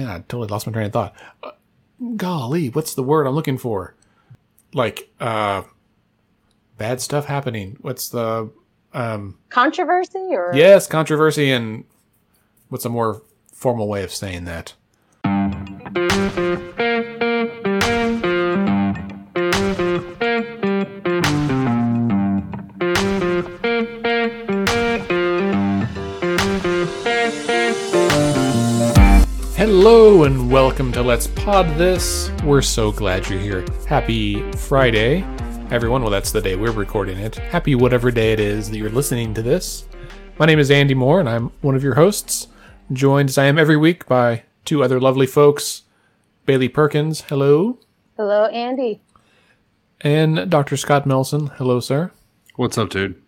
[0.00, 1.14] man, I totally lost my train of thought.
[1.42, 1.52] Uh,
[2.16, 3.94] golly, what's the word I'm looking for?
[4.72, 5.62] Like, uh,
[6.78, 7.76] bad stuff happening.
[7.80, 8.50] What's the,
[8.92, 11.84] um, Controversy or yes, controversy and
[12.68, 14.74] what's a more formal way of saying that?
[29.82, 32.30] Hello and welcome to Let's Pod This.
[32.44, 33.64] We're so glad you're here.
[33.88, 35.22] Happy Friday,
[35.70, 36.02] everyone.
[36.02, 37.36] Well, that's the day we're recording it.
[37.36, 39.88] Happy whatever day it is that you're listening to this.
[40.38, 42.48] My name is Andy Moore, and I'm one of your hosts,
[42.92, 45.84] joined as I am every week by two other lovely folks
[46.44, 47.78] Bailey Perkins, hello,
[48.18, 49.00] Hello, Andy.
[50.02, 50.76] and Dr.
[50.76, 52.10] Scott Melson, hello, sir.
[52.56, 53.18] What's up, dude?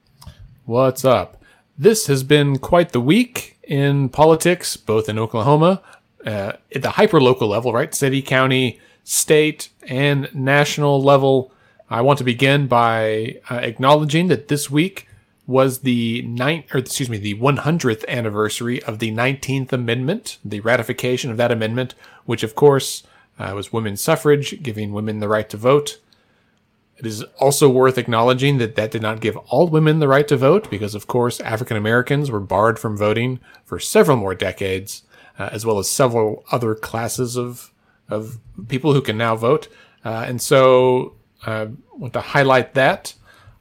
[0.66, 1.42] What's up?
[1.78, 5.80] This has been quite the week in politics, both in Oklahoma,
[6.26, 7.94] uh, at the hyperlocal level, right?
[7.94, 11.52] City, county, state, and national level.
[11.91, 15.08] I want to begin by uh, acknowledging that this week
[15.47, 21.30] was the ninth, or excuse me, the 100th anniversary of the 19th Amendment, the ratification
[21.30, 21.94] of that amendment,
[22.25, 23.02] which of course
[23.38, 25.98] uh, was women's suffrage, giving women the right to vote.
[26.97, 30.36] It is also worth acknowledging that that did not give all women the right to
[30.36, 35.02] vote, because of course African Americans were barred from voting for several more decades,
[35.38, 37.72] uh, as well as several other classes of
[38.08, 38.38] of
[38.69, 39.69] people who can now vote.
[40.05, 41.14] Uh, and so,
[41.47, 43.14] uh, I want to highlight that.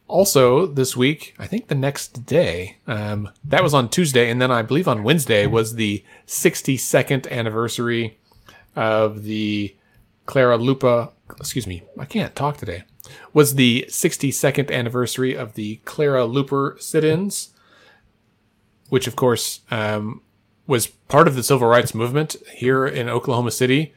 [0.07, 4.51] Also, this week, I think the next day, um, that was on Tuesday, and then
[4.51, 8.17] I believe on Wednesday was the 62nd anniversary
[8.75, 9.73] of the
[10.25, 11.11] Clara Lupa.
[11.37, 12.83] Excuse me, I can't talk today.
[13.31, 17.53] Was the 62nd anniversary of the Clara Luper sit-ins,
[18.89, 20.21] which of course um,
[20.71, 23.93] was part of the civil rights movement here in Oklahoma City.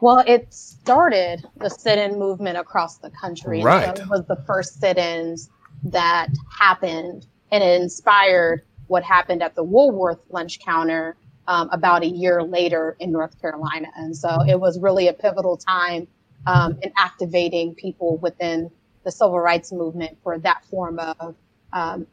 [0.00, 3.58] Well, it started the sit-in movement across the country.
[3.58, 3.96] and Right.
[3.96, 5.50] So it was the first sit-ins
[5.84, 11.14] that happened, and it inspired what happened at the Woolworth lunch counter
[11.46, 13.88] um, about a year later in North Carolina.
[13.94, 16.08] And so it was really a pivotal time
[16.46, 18.70] um, in activating people within
[19.04, 21.34] the civil rights movement for that form of
[21.74, 22.06] um,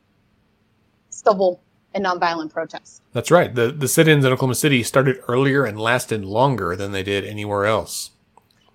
[1.10, 1.62] civil
[1.94, 3.02] and nonviolent protests.
[3.14, 3.54] That's right.
[3.54, 7.66] The the sit-ins in Oklahoma City started earlier and lasted longer than they did anywhere
[7.66, 8.12] else.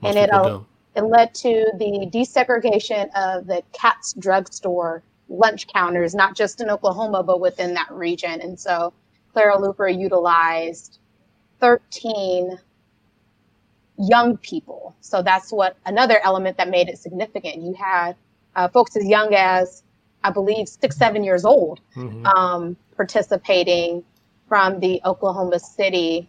[0.00, 5.66] Most and it, people uh, it led to the desegregation of the Katz drugstore lunch
[5.68, 8.40] counters, not just in Oklahoma, but within that region.
[8.40, 8.92] And so
[9.32, 10.98] Clara Luper utilized
[11.60, 12.58] 13
[13.98, 14.94] young people.
[15.00, 17.56] So that's what another element that made it significant.
[17.62, 18.14] You had
[18.54, 19.82] uh, folks as young as,
[20.22, 22.26] I believe, six, seven years old Mhm.
[22.26, 24.04] um, participating
[24.48, 26.28] from the Oklahoma City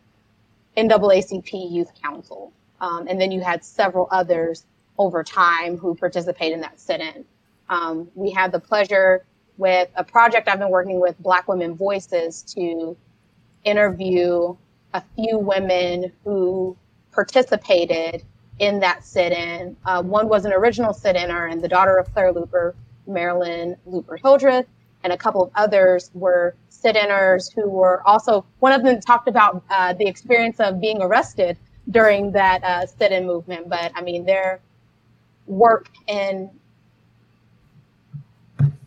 [0.75, 2.53] NAACP Youth Council.
[2.79, 4.65] Um, and then you had several others
[4.97, 7.25] over time who participate in that sit-in.
[7.69, 9.25] Um, we had the pleasure
[9.57, 12.95] with a project I've been working with Black Women Voices to
[13.63, 14.55] interview
[14.93, 16.77] a few women who
[17.11, 18.23] participated
[18.59, 19.75] in that sit-in.
[19.85, 22.73] Uh, one was an original sit-inner and the daughter of Claire Luper,
[23.07, 24.67] Marilyn Luper Hildreth,
[25.03, 29.63] and a couple of others were sit-inners who were also, one of them talked about
[29.69, 31.57] uh, the experience of being arrested
[31.89, 33.69] during that uh, sit-in movement.
[33.69, 34.59] But I mean, their
[35.45, 36.49] work and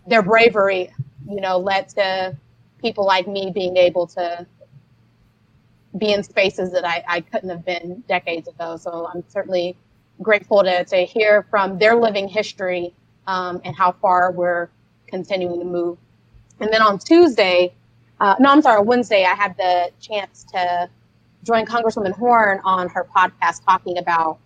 [0.06, 0.90] their bravery,
[1.28, 2.36] you know, led to
[2.80, 4.46] people like me being able to
[5.98, 8.76] be in spaces that I, I couldn't have been decades ago.
[8.76, 9.76] So I'm certainly
[10.22, 12.94] grateful to, to hear from their living history
[13.26, 14.68] um, and how far we're
[15.10, 15.98] continuing to move.
[16.60, 17.74] And then on Tuesday,
[18.20, 20.88] uh, no, I'm sorry, Wednesday, I had the chance to
[21.42, 24.38] join Congresswoman Horn on her podcast talking about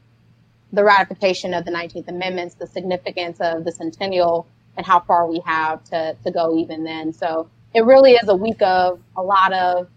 [0.72, 5.40] the ratification of the 19th Amendments, the significance of the centennial, and how far we
[5.44, 7.12] have to, to go even then.
[7.12, 9.88] So it really is a week of a lot of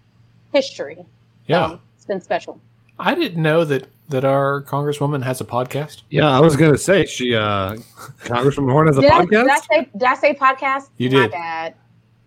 [0.53, 1.06] history.
[1.45, 1.66] Yeah.
[1.66, 2.59] Um, it's been special.
[3.00, 6.04] I didn't know that that our congresswoman has a podcast.
[6.09, 7.75] Yeah, I was gonna say she, uh,
[8.24, 9.30] Congresswoman Horn has a Did I, podcast.
[9.30, 10.89] did I say did I say podcast?
[10.98, 11.31] You My did.
[11.31, 11.75] bad.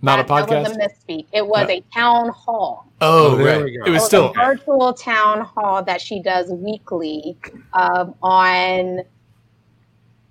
[0.02, 0.68] Not a That- That podcast.
[0.68, 1.26] was a misspeak.
[1.32, 1.74] It was No.
[1.74, 2.86] a town hall.
[3.02, 3.64] oh, Oh, there right.
[3.64, 3.84] we go.
[3.84, 7.36] It was It still a virtual town hall that she does weekly
[7.74, 9.00] um, on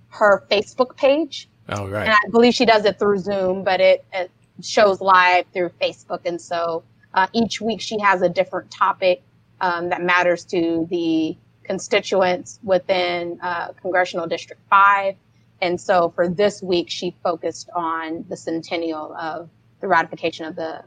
[0.08, 1.48] her Facebook page.
[1.68, 2.06] Oh, right.
[2.08, 2.10] And.
[2.12, 4.30] I believe she does it through Zoom, but it, it
[4.60, 6.20] shows live through Facebook.
[6.24, 6.82] And so
[7.14, 9.22] uh, each week she has a different topic
[9.60, 15.14] um, that matters to the constituents within uh, Congressional District 5.
[15.62, 19.48] And so for this week, she focused on the centennial of
[19.80, 20.82] the ratification of the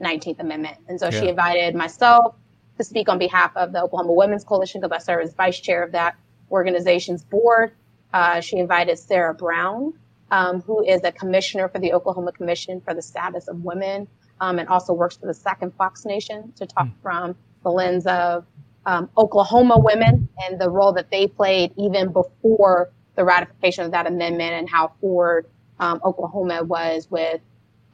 [0.00, 0.76] 19th Amendment.
[0.88, 2.34] And so she invited myself,
[2.78, 5.82] to speak on behalf of the Oklahoma Women's Coalition because I serve as vice chair
[5.82, 6.16] of that
[6.50, 7.72] organization's board.
[8.12, 9.94] Uh, she invited Sarah Brown,
[10.30, 14.08] um, who is a commissioner for the Oklahoma Commission for the Status of Women
[14.40, 18.06] um, and also works for the Sac and Fox Nation to talk from the lens
[18.06, 18.46] of
[18.86, 24.06] um, Oklahoma women and the role that they played even before the ratification of that
[24.06, 25.46] amendment and how forward
[25.78, 27.40] um, Oklahoma was with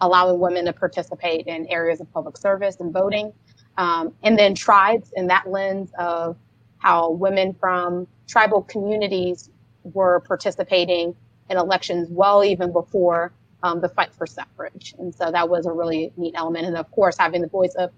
[0.01, 3.33] allowing women to participate in areas of public service and voting.
[3.77, 6.37] Um, and then tribes in that lens of
[6.79, 9.51] how women from tribal communities
[9.85, 11.15] were participating
[11.51, 13.33] in elections well even before
[13.63, 14.95] um, the fight for suffrage.
[14.99, 16.67] And so that was a really neat element.
[16.67, 17.91] And of course, having the voice of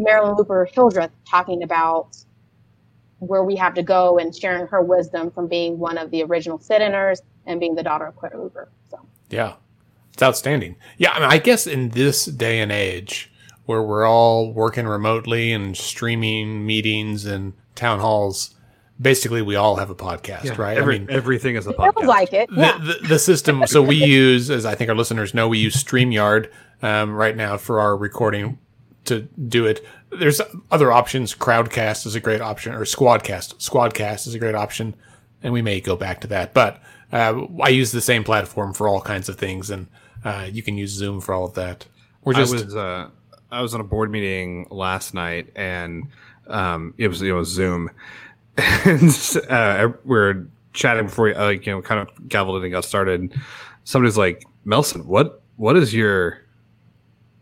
[0.00, 2.16] Marilyn Luper Hildreth talking about
[3.18, 6.58] where we have to go and sharing her wisdom from being one of the original
[6.58, 8.68] sit-inners and being the daughter of Claire Luper.
[8.90, 8.98] So
[9.28, 9.54] yeah,
[10.12, 10.76] it's outstanding.
[10.96, 13.30] Yeah, I mean, I guess in this day and age
[13.66, 18.54] where we're all working remotely and streaming meetings and town halls,
[19.00, 20.78] basically we all have a podcast, Yeah, right?
[20.78, 22.06] every- I mean, everything is a it feels podcast.
[22.06, 22.48] like it.
[22.52, 22.78] Yeah.
[22.78, 23.66] the, the, the system.
[23.66, 26.50] So we use, as I think our listeners know, we use StreamYard
[26.82, 28.58] um, right now for our recording
[29.04, 29.84] to do it.
[30.10, 31.34] There's other options.
[31.34, 33.56] Crowdcast is a great option, or Squadcast.
[33.56, 34.94] Squadcast is a great option,
[35.42, 36.52] and we may go back to that.
[36.54, 36.82] But
[37.12, 39.86] uh, I use the same platform for all kinds of things, and
[40.24, 41.86] uh, you can use Zoom for all of that.
[42.24, 43.08] We're just I was uh,
[43.50, 46.08] I was on a board meeting last night, and
[46.46, 47.90] um, it was it was Zoom,
[48.56, 52.64] and uh, we are chatting before we, uh, like you know kind of gavelled in
[52.64, 53.32] and got started.
[53.84, 56.42] Somebody's like, "Melson, what what is your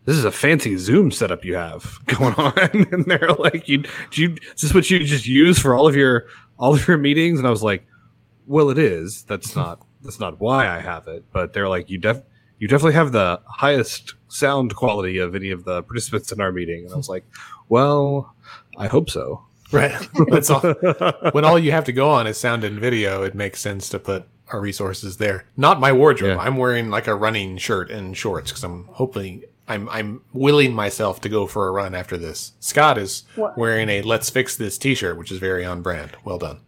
[0.08, 2.52] this is a fancy Zoom setup you have going on?"
[2.92, 5.94] and they're like, "You do you is this what you just use for all of
[5.94, 6.26] your
[6.58, 7.86] all of your meetings?" And I was like,
[8.46, 9.24] "Well, it is.
[9.24, 9.60] That's hmm.
[9.60, 12.22] not that's not why I have it." But they're like, "You def."
[12.58, 16.84] you definitely have the highest sound quality of any of the participants in our meeting.
[16.84, 17.24] And I was like,
[17.68, 18.34] well,
[18.76, 19.44] I hope so.
[19.72, 20.08] right.
[20.28, 20.60] That's all.
[21.32, 23.98] when all you have to go on is sound and video, it makes sense to
[23.98, 25.44] put our resources there.
[25.56, 26.36] Not my wardrobe.
[26.36, 26.42] Yeah.
[26.42, 31.20] I'm wearing like a running shirt and shorts because I'm hoping I'm I'm willing myself
[31.22, 32.52] to go for a run after this.
[32.60, 33.56] Scott is What?
[33.58, 36.16] wearing a "Let's Fix This" T-shirt, which is very on brand.
[36.24, 36.60] Well done.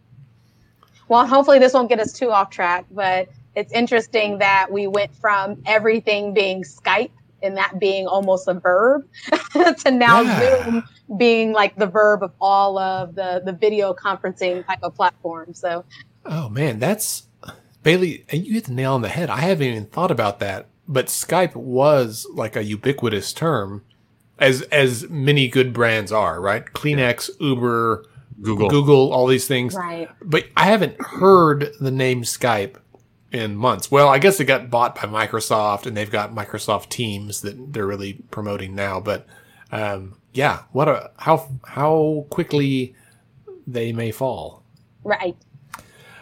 [1.07, 5.13] Well, hopefully this won't get us too off track, but it's interesting that we went
[5.15, 7.11] from everything being Skype
[7.43, 9.05] and that being almost a verb
[9.79, 10.63] to now Yeah.
[10.63, 10.83] Zoom
[11.17, 15.59] being like the verb of all of the, the video conferencing type of platforms.
[15.59, 15.83] So
[16.25, 17.23] Oh man, that's
[17.83, 18.23] Bailey.
[18.29, 19.29] And you hit the nail on the head.
[19.29, 20.67] I haven't even thought about that.
[20.91, 23.83] But Skype was like a ubiquitous term,
[24.37, 26.41] as as many good brands are.
[26.41, 26.65] Right?
[26.65, 28.05] Kleenex, Uber,
[28.41, 28.69] Google.
[28.69, 29.73] Google, all these things.
[29.73, 30.09] right.
[30.21, 32.75] But I haven't heard the name Skype
[33.31, 33.89] in months.
[33.89, 37.87] Well, I guess it got bought by Microsoft, and they've got Microsoft Teams that they're
[37.87, 38.99] really promoting now.
[38.99, 39.25] But
[39.71, 42.95] um, yeah, what a how how quickly
[43.65, 44.63] they may fall.
[45.03, 45.35] Right.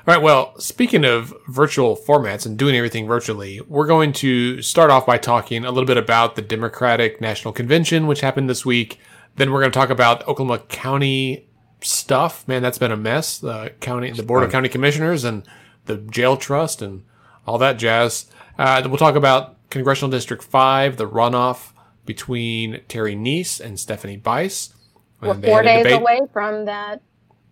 [0.09, 0.23] All right.
[0.23, 5.19] Well, speaking of virtual formats and doing everything virtually, we're going to start off by
[5.19, 8.97] talking a little bit about the Democratic National Convention, which happened this week.
[9.35, 11.47] Then we're going to talk about Oklahoma County
[11.81, 12.47] stuff.
[12.47, 13.37] Man, that's been a mess.
[13.37, 15.43] The county, the Board of County Commissioners, and
[15.85, 17.03] the jail trust, and
[17.45, 18.31] all that jazz.
[18.57, 21.73] Uh, then we'll talk about Congressional District Five, the runoff
[22.07, 24.73] between Terry Neese and Stephanie Bice.
[25.21, 26.01] We're four days debate.
[26.01, 26.99] away from that.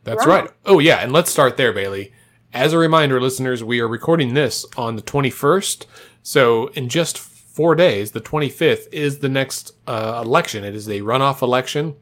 [0.05, 0.45] That's Right.
[0.45, 0.51] right.
[0.65, 0.95] Oh, yeah.
[0.95, 2.13] And let's start there, Bailey.
[2.57, 5.85] As a reminder, listeners, we are recording this on the 21st.
[6.23, 10.63] So, in just four days, the 25th is the next uh, election.
[10.63, 11.95] It is a runoff election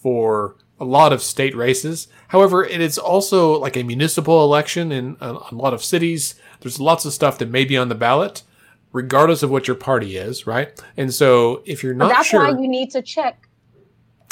[0.00, 2.08] for a lot of state races.
[2.26, 6.34] However, it is also like a municipal election in a, a lot of cities.
[6.62, 8.42] There's lots of stuff that may be on the ballot,
[8.90, 10.82] regardless of what your party is, right?
[10.96, 13.48] And so, if you're not that's sure, why you need to check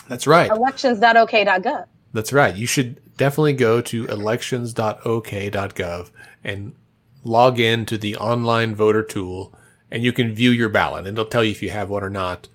[0.09, 0.51] that's right.
[0.51, 1.87] elections.ok.gov.
[2.13, 2.57] That's right.
[2.57, 6.11] You should definitely go to elections.ok.gov
[6.43, 6.75] and
[7.23, 9.55] log in to the online voter tool
[9.91, 12.09] and you can view your ballot and it'll tell you if you have one or
[12.09, 12.49] not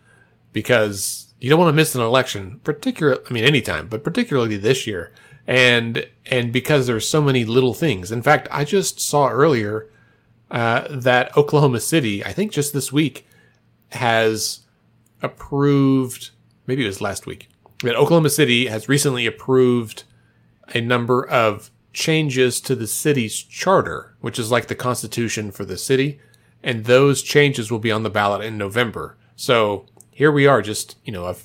[0.51, 4.87] because you don't want to miss an election, particularly I mean anytime, but particularly this
[4.87, 5.11] year.
[5.45, 8.11] And and because there's so many little things.
[8.11, 9.87] In fact, I just saw earlier
[10.49, 13.27] uh, that Oklahoma City, I think just this week,
[13.89, 14.61] has
[15.21, 16.31] approved,
[16.65, 17.49] maybe it was last week,
[17.83, 20.05] that Oklahoma City has recently approved
[20.73, 25.77] a number of changes to the city's charter, which is like the constitution for the
[25.77, 26.19] city.
[26.63, 29.17] And those changes will be on the ballot in November.
[29.35, 31.35] So here we are, just, you know, a,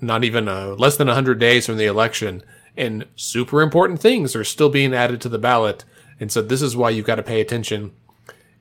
[0.00, 2.42] not even uh less than 100 days from the election,
[2.76, 5.84] and super important things are still being added to the ballot.
[6.18, 7.92] And so this is why you've got to pay attention.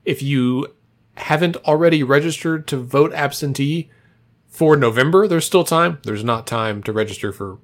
[0.03, 0.67] If you
[1.15, 3.89] haven't already registered to vote absentee,
[4.51, 6.00] for November, there's still time.
[6.03, 7.58] There's not time to register for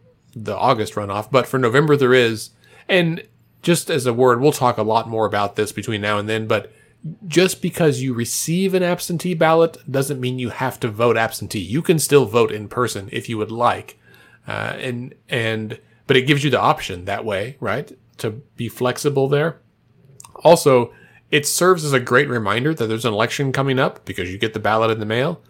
[0.44, 2.51] the August runoff, but for November there is.
[2.88, 3.27] And
[3.62, 6.48] just as a word, we'll talk a lot more about this between now and then,
[6.48, 6.72] but
[7.27, 11.60] just because you receive an absentee ballot doesn't mean you have to vote absentee.
[11.60, 14.00] You can still vote in person if you would like.
[14.48, 17.98] Uh, and, and, but it gives you the option that way, right?
[18.17, 19.60] To be flexible there.
[20.44, 20.94] Also,
[21.32, 24.53] it serves as a great reminder that there's an election coming up because you get
[24.53, 25.41] the ballot in the mail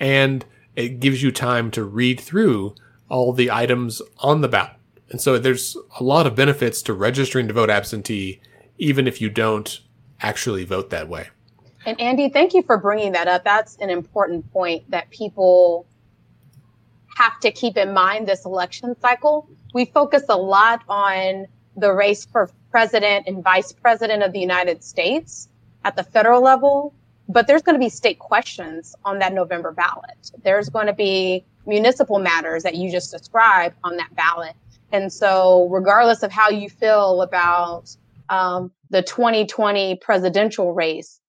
[0.00, 2.74] and it gives you time to read through
[3.08, 4.72] all the items on the ballot.
[5.10, 8.40] And so there's a lot of benefits to registering to vote absentee,
[8.78, 9.80] even if you don't
[10.20, 11.28] actually vote that way.
[11.84, 13.44] And Andy, thank you for bringing that up.
[13.44, 15.86] That's an important point that people
[17.16, 19.48] have to keep in mind this election cycle.
[19.72, 21.46] We focus a lot on
[21.76, 25.48] the race for president and vice president of the United States
[25.84, 26.92] at the federal level,
[27.28, 30.30] but there's going to be state questions on that November ballot.
[30.42, 34.54] There's going to be municipal matters that you just described on that ballot.
[34.92, 37.94] And so, regardless of how you feel about
[38.28, 41.20] um, the 2020 presidential race,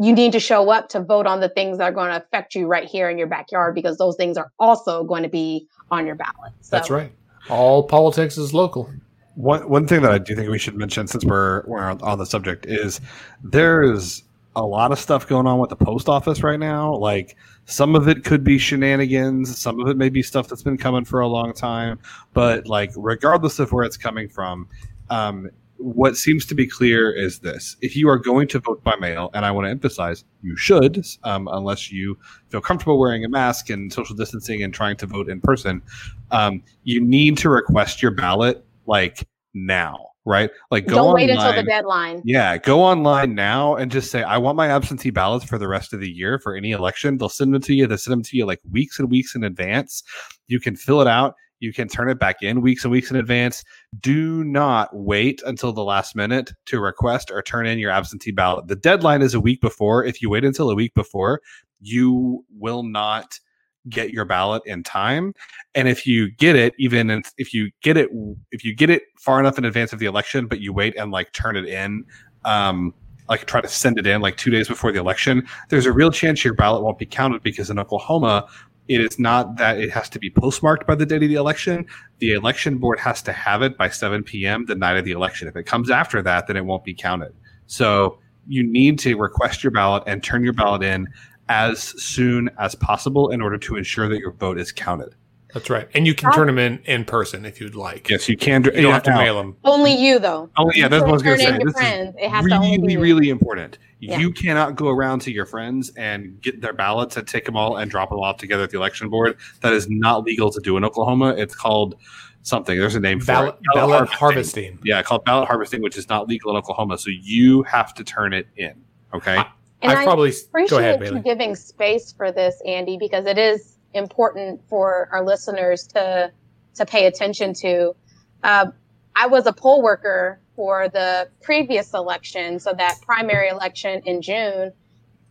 [0.00, 2.54] you need to show up to vote on the things that are going to affect
[2.54, 6.06] you right here in your backyard because those things are also going to be on
[6.06, 6.52] your ballot.
[6.60, 6.76] So.
[6.76, 7.12] That's right.
[7.48, 8.90] All politics is local.
[9.34, 12.26] One one thing that I do think we should mention, since we're we're on the
[12.26, 13.00] subject, is
[13.42, 14.24] there's
[14.56, 16.94] a lot of stuff going on with the post office right now.
[16.94, 17.36] Like
[17.68, 21.04] some of it could be shenanigans, some of it may be stuff that's been coming
[21.04, 21.98] for a long time.
[22.32, 24.68] But like regardless of where it's coming from,
[25.10, 28.96] um, what seems to be clear is this: if you are going to vote by
[28.96, 33.28] mail, and I want to emphasize you should, um, unless you feel comfortable wearing a
[33.28, 35.82] mask and social distancing and trying to vote in person,
[36.30, 40.50] um, you need to request your ballot like now right?
[40.70, 42.20] Like go Don't wait until the deadline.
[42.24, 45.94] Yeah, go online now and just say, I want my absentee ballots for the rest
[45.94, 47.16] of the year for any election.
[47.16, 47.86] They'll send them to you.
[47.86, 50.02] They send them to you like weeks and weeks in advance.
[50.46, 51.34] You can fill it out.
[51.60, 53.64] You can turn it back in weeks and weeks in advance.
[54.00, 58.68] Do not wait until the last minute to request or turn in your absentee ballot.
[58.68, 60.04] The deadline is a week before.
[60.04, 61.40] If you wait until a week before,
[61.80, 63.40] you will not
[63.88, 65.34] get your ballot in time
[65.74, 68.08] and if you get it even if you get it
[68.52, 71.10] if you get it far enough in advance of the election but you wait and
[71.10, 72.04] like turn it in
[72.44, 72.94] um
[73.28, 76.10] like try to send it in like two days before the election there's a real
[76.10, 78.46] chance your ballot won't be counted because in oklahoma
[78.88, 81.86] it is not that it has to be postmarked by the date of the election.
[82.20, 84.64] The election board has to have it by 7 p.m.
[84.64, 85.46] the night of the election.
[85.46, 87.34] If it comes after that, then it won't be counted.
[87.66, 91.06] So you need to request your ballot and turn your ballot in
[91.48, 95.14] as soon as possible in order to ensure that your vote is counted.
[95.54, 98.10] That's right, and you can turn them in in person if you'd like.
[98.10, 98.64] Yes, you can.
[98.64, 99.56] You don't have to mail them.
[99.64, 100.50] Only you though.
[100.58, 101.58] Oh yeah, that's what I was going to say.
[101.64, 102.14] This friends.
[102.18, 103.78] It has really, to really important.
[104.00, 104.18] Yeah.
[104.18, 107.78] You cannot go around to your friends and get their ballots and take them all
[107.78, 109.38] and drop them off together at the election board.
[109.62, 111.34] That is not legal to do in Oklahoma.
[111.36, 111.96] It's called
[112.42, 112.78] something.
[112.78, 113.74] There's a name ballot, for it.
[113.74, 114.64] Ballot, ballot harvesting.
[114.64, 114.78] harvesting.
[114.84, 116.98] Yeah, called ballot harvesting, which is not legal in Oklahoma.
[116.98, 118.74] So you have to turn it in.
[119.14, 119.38] Okay.
[119.38, 119.50] I,
[119.82, 123.38] and I, I probably appreciate go ahead, you giving space for this, Andy, because it
[123.38, 126.32] is important for our listeners to
[126.74, 127.94] to pay attention to.
[128.42, 128.66] Uh,
[129.14, 134.72] I was a poll worker for the previous election, so that primary election in June,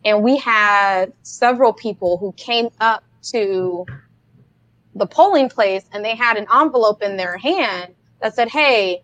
[0.04, 3.84] and we had several people who came up to
[4.94, 9.02] the polling place and they had an envelope in their hand that said, "Hey,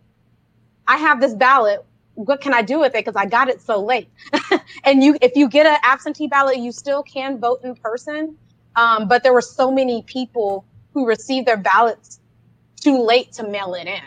[0.86, 1.84] I have this ballot
[2.14, 3.04] what can I do with it?
[3.04, 4.08] Because I got it so late.
[4.84, 8.36] and you, if you get an absentee ballot, you still can vote in person.
[8.76, 12.20] Um, but there were so many people who received their ballots
[12.80, 14.00] too late to mail it in.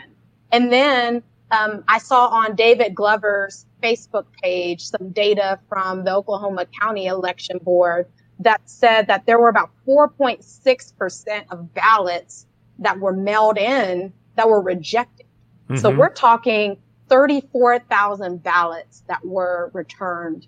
[0.52, 6.66] And then um, I saw on David Glover's Facebook page some data from the Oklahoma
[6.80, 8.06] County Election Board
[8.40, 12.46] that said that there were about 4.6% of ballots
[12.78, 15.26] that were mailed in that were rejected.
[15.68, 15.78] Mm-hmm.
[15.78, 20.46] So we're talking 34,000 ballots that were returned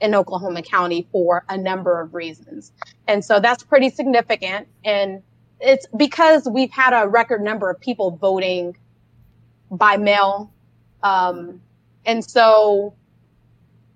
[0.00, 2.72] in Oklahoma County for a number of reasons.
[3.08, 4.68] And so that's pretty significant.
[4.84, 5.22] And
[5.60, 8.76] it's because we've had a record number of people voting
[9.70, 10.52] by mail.
[11.02, 11.62] Um,
[12.04, 12.94] and so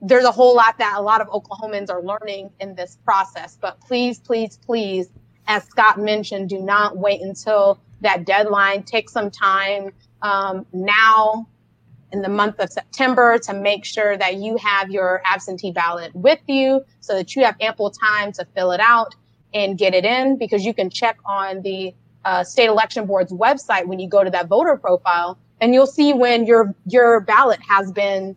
[0.00, 3.58] there's a whole lot that a lot of Oklahomans are learning in this process.
[3.60, 5.10] But please, please, please,
[5.46, 8.82] as Scott mentioned, do not wait until that deadline.
[8.84, 11.46] Take some time um, now
[12.12, 16.40] in the month of September to make sure that you have your absentee ballot with
[16.46, 19.14] you so that you have ample time to fill it out
[19.54, 23.86] and get it in because you can check on the uh, state election board's website
[23.86, 27.90] when you go to that voter profile and you'll see when your your ballot has
[27.92, 28.36] been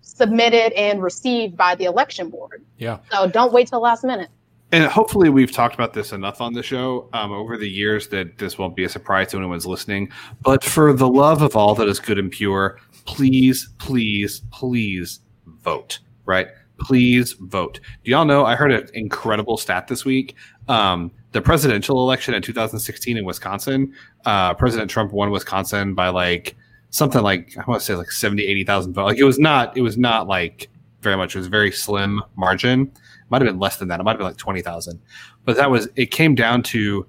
[0.00, 2.64] submitted and received by the election board.
[2.78, 2.98] Yeah.
[3.10, 4.30] So don't wait till last minute.
[4.72, 8.38] And hopefully we've talked about this enough on the show um, over the years that
[8.38, 10.10] this won't be a surprise to anyone's listening.
[10.42, 16.00] But for the love of all that is good and pure, please, please, please vote.
[16.24, 16.48] Right?
[16.80, 17.78] Please vote.
[18.04, 18.44] Do y'all know?
[18.44, 20.34] I heard an incredible stat this week.
[20.68, 23.94] Um, the presidential election in 2016 in Wisconsin,
[24.24, 26.56] uh, President Trump won Wisconsin by like
[26.90, 29.06] something like I want to say like 70, 80,000 votes.
[29.06, 30.68] Like it was not, it was not like
[31.02, 31.36] very much.
[31.36, 32.90] It was a very slim margin
[33.30, 34.00] might have been less than that.
[34.00, 35.00] It might have been like twenty thousand,
[35.44, 36.10] but that was it.
[36.10, 37.06] Came down to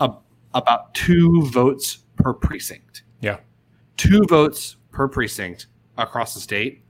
[0.00, 0.12] a,
[0.54, 3.02] about two votes per precinct.
[3.20, 3.38] Yeah,
[3.96, 6.82] two votes per precinct across the state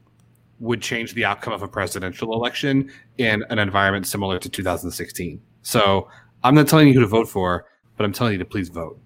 [0.61, 5.41] would change the outcome of a presidential election in an environment similar to 2016.
[5.63, 6.09] So
[6.43, 9.01] I'm not telling you who to vote for, but I'm telling you to please vote.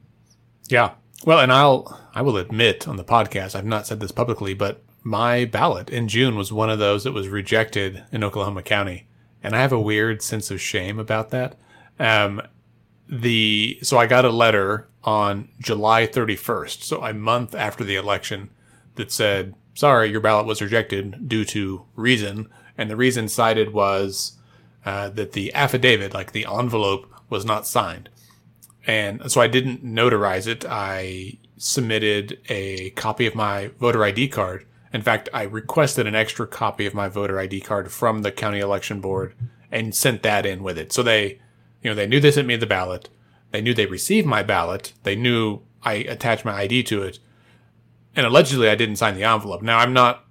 [0.69, 0.93] Yeah.
[1.25, 4.83] Well, and I'll I will admit on the podcast, I've not said this publicly, but
[5.03, 9.07] my ballot in June was one of those that was rejected in Oklahoma County
[9.43, 11.57] and I have a weird sense of shame about that.
[11.99, 12.43] Um,
[13.09, 18.51] the so I got a letter on July 31st, so a month after the election,
[18.95, 24.39] that said, "Sorry, your ballot was rejected due to reason," and the reason cited was
[24.85, 28.09] uh, that the affidavit, like the envelope, was not signed,
[28.87, 30.65] and so I didn't notarize it.
[30.69, 36.47] I submitted a copy of my voter ID card in fact, I requested an extra
[36.47, 39.35] copy of my voter ID card from the county election board
[39.71, 40.93] and sent that in with it.
[40.93, 41.41] So they,
[41.83, 43.09] you know, they knew they sent me the ballot.
[43.53, 44.93] They knew they received my ballot.
[45.03, 47.19] They knew I attached my ID to it.
[48.15, 49.63] And allegedly, I didn't sign the envelope.
[49.63, 50.27] Now, I'm not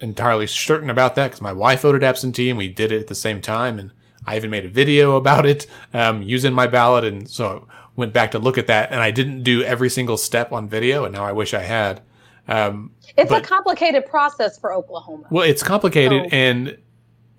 [0.00, 3.14] entirely certain about that because my wife voted absentee and we did it at the
[3.14, 3.78] same time.
[3.78, 3.92] And
[4.26, 7.04] I even made a video about it um, using my ballot.
[7.04, 8.90] And so I went back to look at that.
[8.90, 11.04] And I didn't do every single step on video.
[11.04, 12.02] And now I wish I had.
[12.48, 15.26] Um, it's but, a complicated process for Oklahoma.
[15.30, 16.36] Well, it's complicated so.
[16.36, 16.78] and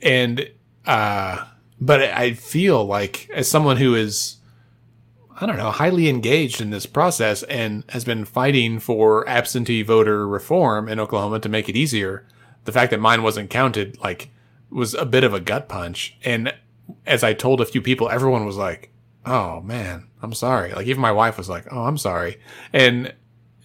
[0.01, 0.49] and
[0.85, 1.45] uh
[1.79, 4.37] but I feel like as someone who is
[5.39, 10.27] I don't know, highly engaged in this process and has been fighting for absentee voter
[10.27, 12.25] reform in Oklahoma to make it easier,
[12.65, 14.31] the fact that mine wasn't counted like
[14.71, 16.17] was a bit of a gut punch.
[16.23, 16.53] And
[17.05, 18.91] as I told a few people, everyone was like,
[19.25, 22.39] "Oh man, I'm sorry." Like even my wife was like, "Oh, I'm sorry."
[22.73, 23.13] And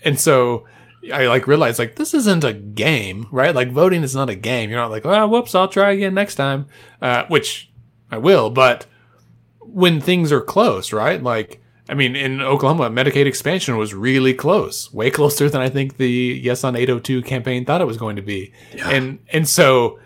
[0.05, 0.67] and so
[1.13, 3.55] I like realized like this isn't a game, right?
[3.55, 4.71] Like voting is not a game.
[4.71, 6.67] You're not like, oh, whoops, I'll try again next time,
[7.01, 7.71] uh, which
[8.11, 8.51] I will.
[8.51, 8.87] But
[9.61, 11.23] when things are close, right?
[11.23, 15.97] Like, I mean, in Oklahoma, Medicaid expansion was really close, way closer than I think
[15.97, 18.53] the Yes on 802 campaign thought it was going to be.
[18.75, 18.91] Yeah.
[18.91, 19.99] And and so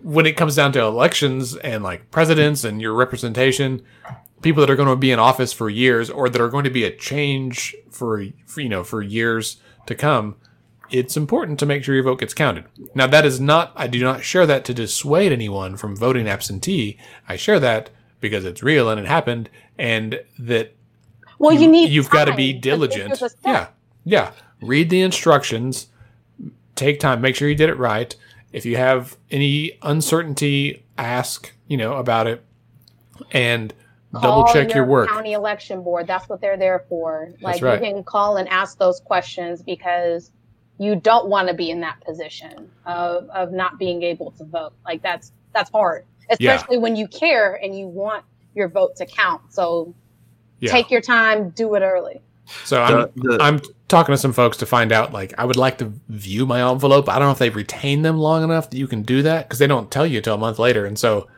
[0.00, 3.82] when it comes down to elections and like presidents and your representation,
[4.42, 6.70] people that are going to be in office for years or that are going to
[6.70, 10.36] be a change for, for you know for years to come,
[10.90, 12.64] it's important to make sure your vote gets counted.
[12.94, 16.98] Now, that is not, I do not share that to dissuade anyone from voting absentee.
[17.28, 17.90] I share that
[18.20, 20.74] because it's real and it happened, and that
[21.38, 23.20] well, you, you need you've got to be diligent.
[23.44, 23.68] Yeah,
[24.04, 24.32] yeah.
[24.60, 25.88] Read the instructions.
[26.76, 27.20] Take time.
[27.20, 28.14] Make sure you did it right.
[28.52, 32.44] If you have any uncertainty, ask you know about it,
[33.32, 33.74] and
[34.20, 35.08] double check your, your, work.
[35.08, 36.06] County election board.
[36.06, 37.32] That's what they're there for.
[37.40, 37.80] Like right.
[37.80, 40.32] you can call and ask those questions because
[40.78, 44.72] you don't want to be in that position of, of not being able to vote.
[44.84, 46.82] Like that's that's hard, especially yeah.
[46.82, 49.52] when you care and you want your vote to count.
[49.52, 49.94] So
[50.60, 50.70] yeah.
[50.70, 52.20] take your time, do it early.
[52.64, 55.12] So I'm the, I'm talking to some folks to find out.
[55.12, 57.08] Like, I would like to view my envelope.
[57.08, 59.58] I don't know if they retain them long enough that you can do that because
[59.58, 60.84] they don't tell you until a month later.
[60.84, 61.28] And so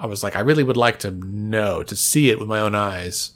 [0.00, 2.74] I was like, I really would like to know, to see it with my own
[2.74, 3.32] eyes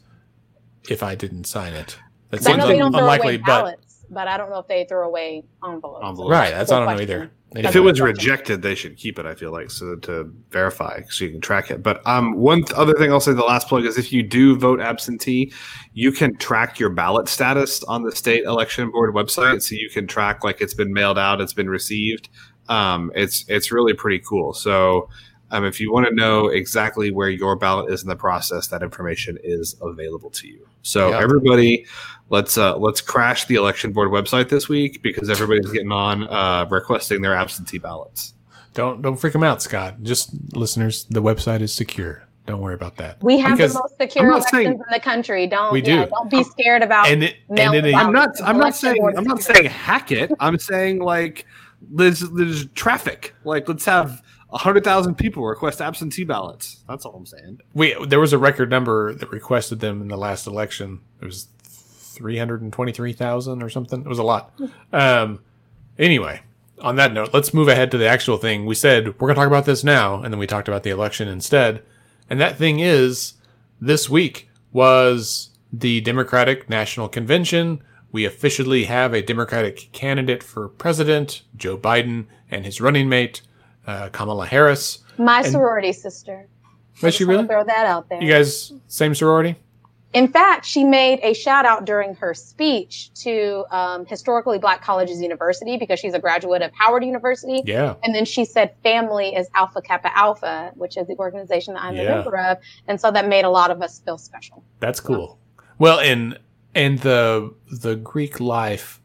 [0.88, 1.98] if I didn't sign it.
[2.31, 3.79] That seems un- unlikely, but
[4.11, 6.07] but I don't know if they throw away envelopes.
[6.07, 6.31] envelopes.
[6.31, 7.31] Right, that's I don't know either.
[7.55, 9.27] if it was rejected, they should keep it.
[9.27, 11.83] I feel like so to verify so you can track it.
[11.83, 14.57] But um, one th- other thing I'll say, the last plug is if you do
[14.57, 15.53] vote absentee,
[15.92, 19.62] you can track your ballot status on the state election board website.
[19.62, 22.29] So you can track like it's been mailed out, it's been received.
[22.68, 24.55] Um, it's it's really pretty cool.
[24.55, 25.09] So
[25.55, 28.83] um, if you want to know exactly where your ballot is in the process, that
[28.83, 30.67] information is available to you.
[30.83, 31.23] So yep.
[31.23, 31.87] everybody,
[32.29, 36.67] let's uh, let's crash the election board website this week because everybody's getting on uh,
[36.69, 38.35] requesting their absentee ballots.
[38.75, 40.03] Don't don't freak them out, Scott.
[40.03, 42.27] Just listeners, the website is secure.
[42.47, 43.23] Don't worry about that.
[43.23, 45.47] We have because the most secure elections saying, in the country.
[45.47, 45.95] Don't we do.
[45.95, 47.07] Yeah, don't be scared about.
[47.07, 48.31] And, it, and it, I'm not.
[48.43, 48.99] I'm not saying.
[49.17, 50.33] I'm not saying hack it.
[50.40, 51.47] I'm saying like
[51.81, 53.35] there's there's traffic.
[53.45, 54.21] Like let's have
[54.55, 56.85] hundred thousand people request absentee ballots.
[56.88, 57.61] That's all I'm saying.
[57.75, 61.01] We there was a record number that requested them in the last election.
[61.21, 64.01] It was three hundred and twenty three thousand or something.
[64.01, 64.53] It was a lot.
[64.93, 65.40] Um,
[65.99, 66.43] anyway,
[66.81, 68.64] on that note, let's move ahead to the actual thing.
[68.64, 70.90] We said we're going to talk about this now, and then we talked about the
[70.90, 71.83] election instead.
[72.31, 73.35] And that thing is
[73.81, 77.83] this week was the Democratic National Convention.
[78.12, 83.43] We officially have a Democratic candidate for president, Joe Biden, and his running mate,
[83.87, 84.99] uh, Kamala Harris.
[85.18, 86.49] My sorority sister.
[87.03, 87.47] Was she really?
[87.47, 88.23] Throw that out there.
[88.23, 89.57] You guys, same sorority?
[90.12, 95.20] In fact, she made a shout out during her speech to um, historically black colleges
[95.20, 97.62] university because she's a graduate of Howard University.
[97.66, 97.97] Yeah.
[98.05, 101.97] And then she said family is Alpha Kappa Alpha, which is the organization that I'm
[101.97, 102.03] Yeah.
[102.03, 102.59] a member of.
[102.87, 104.62] And so that made a lot of us feel special.
[104.79, 105.37] That's cool.
[105.81, 106.38] Well, and
[106.77, 109.01] and the the Greek life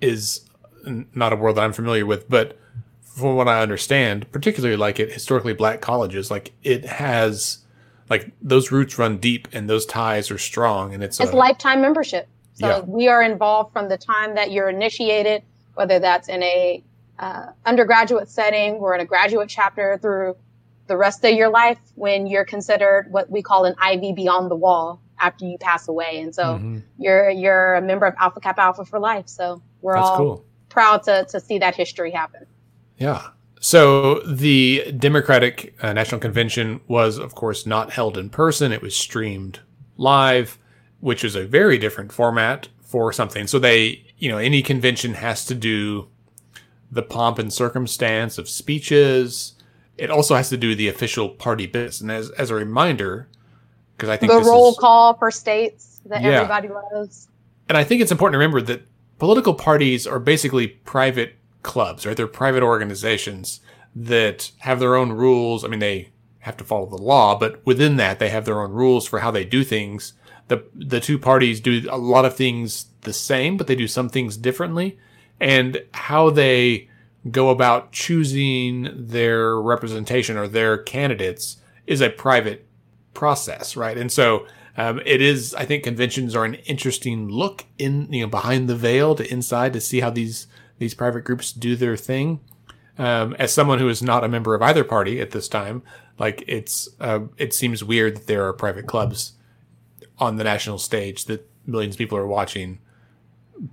[0.00, 0.48] is
[0.86, 2.56] not a world that I'm familiar with, but
[3.18, 7.58] from what I understand, particularly like at historically black colleges, like it has
[8.10, 11.82] like those roots run deep and those ties are strong, and it's, It's a, lifetime
[11.82, 12.28] membership.
[12.54, 12.80] So Yeah.
[12.80, 15.42] we are involved from the time that you're initiated,
[15.74, 16.82] whether that's in a
[17.18, 20.36] uh, undergraduate setting or in a graduate chapter through
[20.86, 24.56] the rest of your life when you're considered what we call an Ivy beyond the
[24.56, 26.20] wall after you pass away.
[26.20, 26.82] And so Mhm.
[26.96, 29.28] you're you're a member of Alpha Kappa Alpha for life.
[29.28, 30.44] So we're that's all cool.
[30.68, 32.46] proud to to see that history happen.
[32.98, 33.28] Yeah.
[33.60, 38.70] So the Democratic uh, National Convention was, of course, not held in person.
[38.72, 39.60] It was streamed
[39.96, 40.58] live,
[41.00, 43.46] which is a very different format for something.
[43.46, 46.08] So they, you know, any convention has to do
[46.90, 49.54] the pomp and circumstance of speeches.
[49.96, 52.00] It also has to do the official party business.
[52.00, 53.28] And as, as a reminder,
[53.96, 56.28] because I think The roll is, call for states that Yeah.
[56.42, 57.28] everybody loves.
[57.68, 58.82] and I think it's important to remember that
[59.18, 62.16] political parties are basically private clubs, right?
[62.16, 63.60] They're private organizations
[63.94, 65.64] that have their own rules.
[65.64, 68.72] I mean, they have to follow the law, but within that, they have their own
[68.72, 70.14] rules for how they do things.
[70.48, 74.08] The the two parties do a lot of things the same, but they do some
[74.08, 74.98] things differently,
[75.40, 76.88] and how they
[77.30, 82.66] go about choosing their representation or their candidates is a private
[83.12, 83.98] process, right?
[83.98, 85.54] And so um, it is.
[85.54, 89.72] I think conventions are an interesting look in you know behind the veil to inside
[89.72, 90.46] to see how these
[90.78, 92.40] these private groups do their thing.
[92.98, 95.82] Um, as someone who is not a member of either party at this time,
[96.18, 99.32] like it's uh, it seems weird that there are private clubs
[100.18, 102.78] on the national stage that millions of people are watching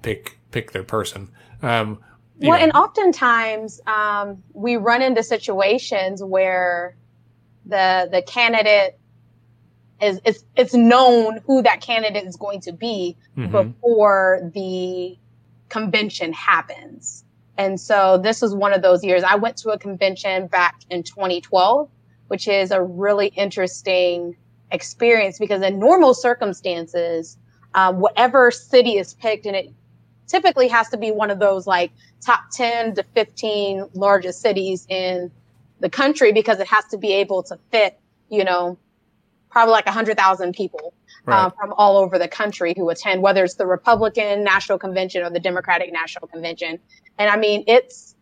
[0.02, 1.30] pick pick their person.
[1.62, 2.00] Um,
[2.40, 6.96] Well, know, and oftentimes um, we run into situations where
[7.66, 9.00] the the candidate
[10.02, 13.52] is it's it's known who that candidate is going to be mhm.
[13.52, 15.18] before the
[15.70, 17.24] convention happens.
[17.58, 19.24] And so this was one of those years.
[19.24, 21.90] I went to a convention back in 2012,
[22.28, 24.36] which is a really interesting
[24.72, 27.38] experience because in normal circumstances,
[27.74, 29.70] um, whatever city is picked, and it
[30.28, 31.92] typically has to be one of those like
[32.26, 35.32] top 10 to 15 largest cities in
[35.80, 38.00] the country because it has to be able to fit,
[38.30, 38.78] you know,
[39.50, 40.94] probably like 100,000 people
[41.26, 41.46] right.
[41.46, 45.30] uh, from all over the country who attend, whether it's the Republican National Convention or
[45.30, 46.80] the Democratic National Convention.
[47.18, 48.16] And I mean, it's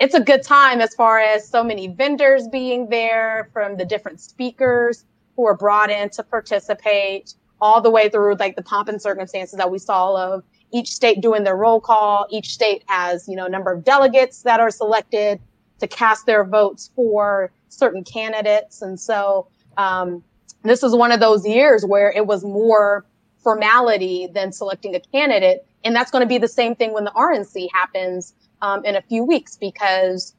[0.00, 4.20] it's a good time as far as so many vendors being there from the different
[4.20, 5.04] speakers
[5.36, 9.56] who are brought in to participate all the way through like the pomp and circumstances
[9.56, 12.26] that we saw of each state doing their roll call.
[12.30, 15.40] Each state has, you know, a number of delegates that are selected
[15.78, 18.82] to cast their votes for certain candidates.
[18.82, 20.24] And so um,
[20.62, 23.04] this is one of those years where it was more
[23.42, 25.66] formality than selecting a candidate.
[25.84, 29.02] And that's going to be the same thing when the RNC happens um, in a
[29.02, 30.34] few weeks because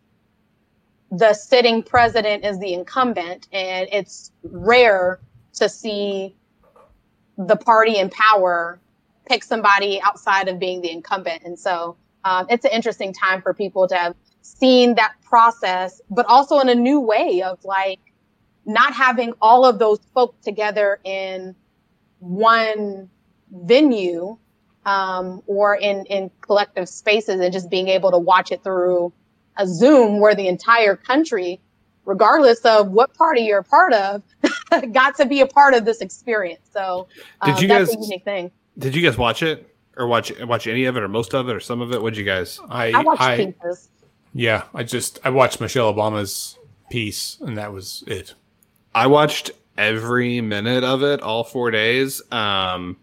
[1.12, 5.20] the sitting president is the incumbent and it's rare
[5.54, 6.36] to see
[7.38, 8.80] the party in power
[9.28, 11.44] pick somebody outside of being the incumbent.
[11.44, 16.26] And so um, it's an interesting time for people to have seen that process, but
[16.26, 18.00] also in a new way of like
[18.66, 21.56] not having all of those folk together in
[22.20, 23.10] one
[23.52, 24.38] venue
[24.86, 29.12] um, or in, in collective spaces and just being able to watch it through
[29.58, 31.60] a Zoom where the entire country,
[32.06, 34.24] regardless of what party you're a part of,
[34.92, 36.68] got to be a part of this experience.
[36.74, 37.08] So
[37.46, 38.52] Did um, you that's guys- a unique thing.
[38.78, 41.56] Did you guys watch it or watch watch any of it or most of it
[41.56, 42.02] or some of it?
[42.02, 42.60] What'd you guys?
[42.68, 43.90] I, I watched I pieces.
[44.34, 46.58] yeah, I just I watched Michelle Obama's
[46.90, 48.34] piece and that was it.
[48.96, 52.22] I watched every minute of it all four days.
[52.32, 52.98] Um,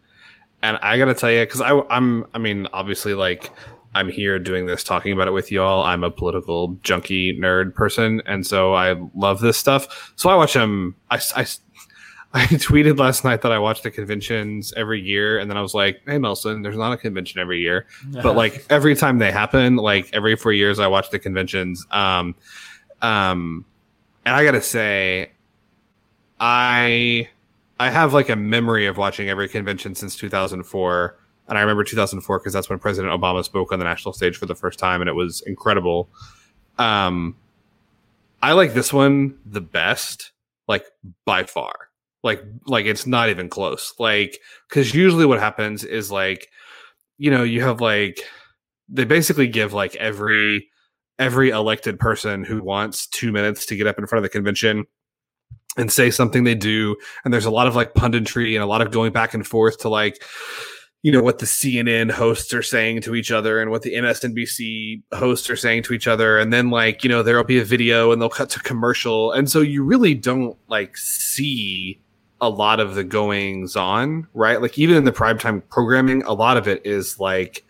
[0.62, 3.50] and I gotta tell you, because I'm, I mean, obviously, like
[3.94, 5.82] I'm here doing this, talking about it with y'all.
[5.82, 10.12] I'm a political junkie nerd person, and so I love this stuff.
[10.16, 10.94] So I watch them.
[11.10, 11.46] I, I,
[12.32, 15.74] I tweeted last night that I watch the conventions every year, and then I was
[15.74, 17.86] like, "Hey, Nelson, there's not a convention every year."
[18.22, 21.84] but like every time they happen, like every four years, I watch the conventions.
[21.90, 22.36] Um,
[23.02, 23.64] um,
[24.24, 25.32] and I gotta say,
[26.40, 27.28] I
[27.78, 32.38] I have like a memory of watching every convention since 2004, and I remember 2004
[32.38, 35.08] because that's when President Obama spoke on the national stage for the first time, and
[35.08, 36.08] it was incredible.
[36.78, 37.36] Um,
[38.42, 40.32] I like this one the best,
[40.66, 40.86] like
[41.26, 41.74] by far.
[42.22, 43.94] Like, like it's not even close.
[43.98, 46.48] Like, because usually what happens is like,
[47.18, 48.20] you know, you have like
[48.88, 50.68] they basically give like every
[51.18, 54.86] every elected person who wants two minutes to get up in front of the convention
[55.76, 56.96] and say something they do.
[57.24, 59.78] And there's a lot of like punditry and a lot of going back and forth
[59.78, 60.22] to like,
[61.02, 65.02] you know, what the CNN hosts are saying to each other and what the MSNBC
[65.14, 66.38] hosts are saying to each other.
[66.38, 69.32] And then like, you know, there'll be a video and they'll cut to commercial.
[69.32, 72.00] And so you really don't like see
[72.40, 74.60] a lot of the goings on, right?
[74.60, 77.64] Like even in the primetime programming, a lot of it is like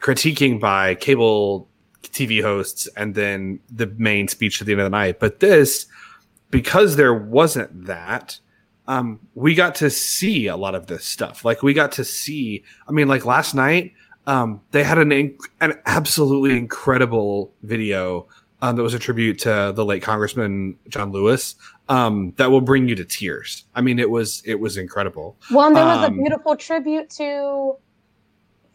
[0.00, 1.68] critiquing by cable
[2.02, 5.20] TV hosts and then the main speech at the end of the night.
[5.20, 5.86] But this,
[6.54, 8.38] because there wasn't that,
[8.86, 11.44] um, we got to see a lot of this stuff.
[11.44, 13.92] Like we got to see, I mean, like last night,
[14.28, 18.28] um, they had an an absolutely incredible video
[18.62, 21.56] um, that was a tribute to the late Congressman John Lewis.
[21.88, 23.64] Um, that will bring you to tears.
[23.74, 25.36] I mean, it was it was incredible.
[25.50, 27.74] Well, and there was a um, beautiful tribute to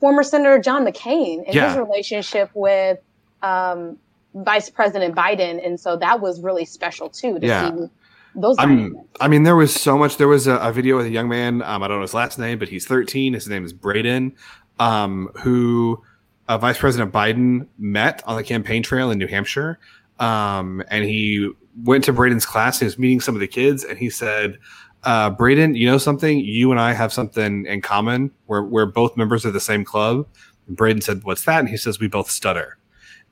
[0.02, 1.70] former Senator John McCain and yeah.
[1.70, 3.00] his relationship with
[3.42, 3.98] um,
[4.43, 7.69] Vice President Biden, and so that was really special too to yeah.
[7.69, 7.88] see
[8.36, 8.56] those.
[8.60, 10.17] I mean, I mean, there was so much.
[10.17, 11.62] There was a, a video with a young man.
[11.62, 13.34] Um, I don't know his last name, but he's 13.
[13.34, 14.36] His name is Braden,
[14.80, 16.04] um, who
[16.47, 19.80] uh, Vice President Biden met on the campaign trail in New Hampshire,
[20.19, 21.52] um, and he
[21.84, 22.80] went to Braden's class.
[22.80, 24.58] He was meeting some of the kids, and he said.
[25.06, 26.39] Uh, Braden, you know something?
[26.39, 28.32] You and I have something in common.
[28.47, 30.28] We're, we're both members of the same club.
[30.67, 31.62] And Braden said, What's that?
[31.62, 32.79] And he says, We both stutter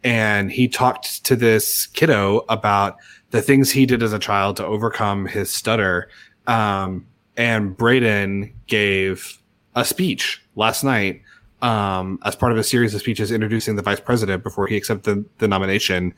[0.03, 2.97] and he talked to this kiddo about
[3.31, 6.09] the things he did as a child to overcome his stutter.
[6.45, 7.05] Um,
[7.35, 9.41] and Braden gave
[9.75, 11.21] a speech last night
[11.61, 15.25] um, as part of a series of speeches introducing the vice president before he accepted
[15.39, 16.13] the, nomination,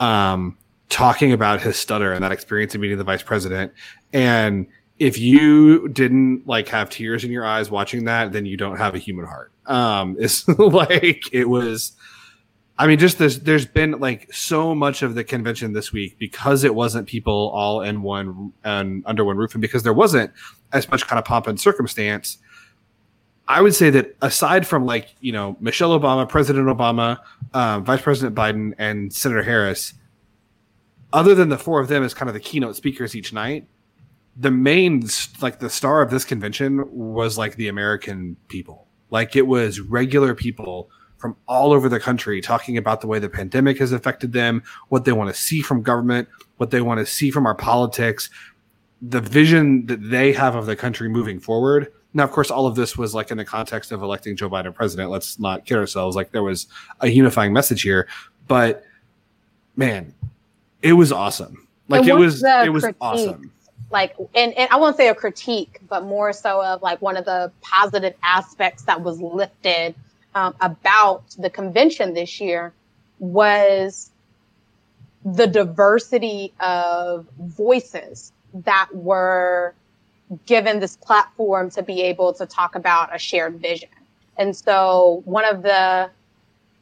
[0.00, 0.56] um,
[0.88, 3.72] talking about his stutter and that experience of meeting the vice president.
[4.12, 4.66] And
[4.98, 8.94] if you didn't like have tears in your eyes watching that, then you don't have
[8.94, 9.52] a human heart.
[9.66, 11.92] Um, it's like it was
[12.80, 16.64] I mean, just there's there's been like so much of the convention this week because
[16.64, 20.32] it wasn't people all in one and under one roof, and because there wasn't
[20.72, 22.38] as much kind of pomp and circumstance.
[23.46, 27.18] I would say that aside from like you know Michelle Obama, President Obama,
[27.52, 29.92] um, Vice President Biden, and Senator Harris,
[31.12, 33.66] other than the four of them as kind of the keynote speakers each night,
[34.38, 35.04] the main
[35.42, 38.86] like the star of this convention was like the American people.
[39.10, 40.88] Like it was regular people
[41.20, 45.04] from all over the country talking about the way the pandemic has affected them, what
[45.04, 48.30] they want to see from government, what they want to see from our politics,
[49.02, 51.92] the vision that they have of the country moving forward.
[52.14, 54.74] Now, of course, all of this was like in the context of electing Joe Biden
[54.74, 55.10] president.
[55.10, 56.16] Let's not kid ourselves.
[56.16, 56.66] Like there was
[57.00, 58.08] a unifying message here,
[58.48, 58.82] but
[59.76, 60.14] man,
[60.80, 61.68] it was awesome.
[61.88, 63.52] Like it was, it was awesome.
[63.90, 67.26] Like, and, and I won't say a critique, but more so of like one of
[67.26, 69.94] the positive aspects that was lifted
[70.34, 72.72] um, about the convention this year
[73.18, 74.10] was
[75.24, 79.74] the diversity of voices that were
[80.46, 83.88] given this platform to be able to talk about a shared vision.
[84.36, 86.10] And so one of the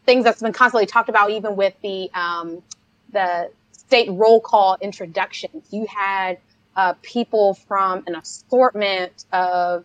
[0.05, 2.63] things that's been constantly talked about, even with the um,
[3.13, 6.39] the state roll call introductions, you had
[6.77, 9.85] uh, people from an assortment of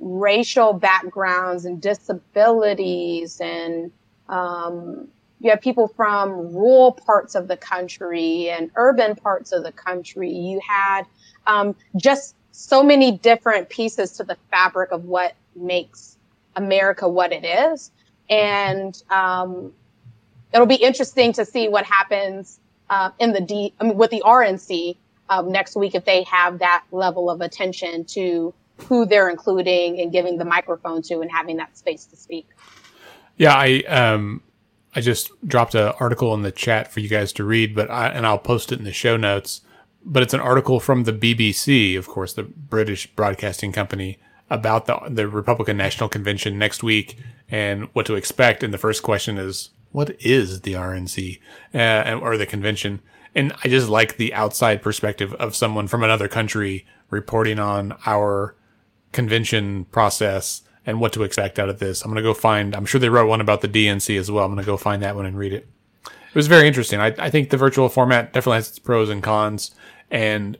[0.00, 3.92] racial backgrounds and disabilities and
[4.28, 5.08] um,
[5.40, 10.30] you have people from rural parts of the country and urban parts of the country.
[10.30, 11.04] You had
[11.46, 16.18] um, just so many different pieces to the fabric of what makes
[16.56, 17.90] America what it is.
[18.28, 19.72] And um,
[20.52, 22.60] it'll be interesting to see what happens
[22.90, 24.96] uh, in the D, I mean, with the RNC
[25.30, 28.52] um, next week if they have that level of attention to
[28.84, 32.48] who they're including and giving the microphone to and having that space to speak.
[33.36, 34.42] Yeah, I um
[34.94, 38.08] I just dropped an article in the chat for you guys to read, but I
[38.08, 39.62] and I'll post it in the show notes.
[40.02, 44.18] But it's an article from the BBC, of course, the British broadcasting company,
[44.50, 47.16] about the the Republican National Convention next week
[47.48, 48.62] and what to expect.
[48.62, 51.40] And the first question is, what is the RNC
[51.74, 53.00] uh, or the convention?
[53.34, 58.56] And I just like the outside perspective of someone from another country reporting on our
[59.12, 62.02] convention process and what to expect out of this.
[62.02, 64.44] I'm going to go find, I'm sure they wrote one about the DNC as well.
[64.44, 65.68] I'm going to go find that one and read it.
[66.04, 67.00] It was very interesting.
[67.00, 69.72] I, I think the virtual format definitely has its pros and cons,
[70.10, 70.56] and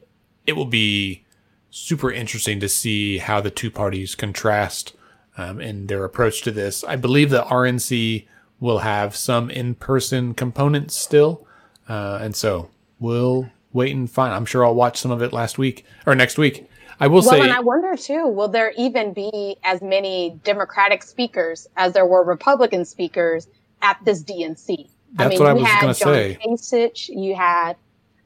[0.46, 1.24] it will be
[1.70, 4.94] super interesting to see how the two parties contrast
[5.38, 6.82] um, in their approach to this.
[6.84, 8.26] I believe the RNC
[8.58, 11.46] will have some in-person components still,
[11.88, 14.34] uh, and so we'll wait and find.
[14.34, 16.68] I'm sure I'll watch some of it last week or next week.
[17.00, 21.02] I will well, say, and I wonder too, will there even be as many Democratic
[21.02, 23.48] speakers as there were Republican speakers
[23.80, 24.88] at this DNC?
[25.14, 26.38] That's I mean, what I you was had gonna John say.
[26.46, 27.76] Kasich, you had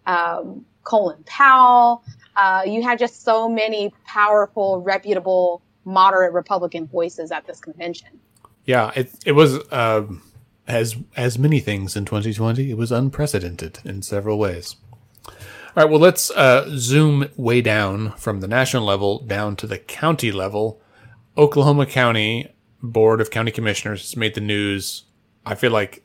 [0.06, 2.02] um, Colin Powell,
[2.36, 8.08] uh, you had just so many powerful, reputable, moderate Republican voices at this convention.
[8.66, 10.22] yeah, it it was um,
[10.66, 12.70] as as many things in 2020.
[12.70, 14.76] It was unprecedented in several ways.
[15.76, 19.76] All right, well, let's uh, zoom way down from the national level down to the
[19.76, 20.80] county level.
[21.36, 25.02] Oklahoma County Board of County Commissioners has made the news.
[25.44, 26.04] I feel like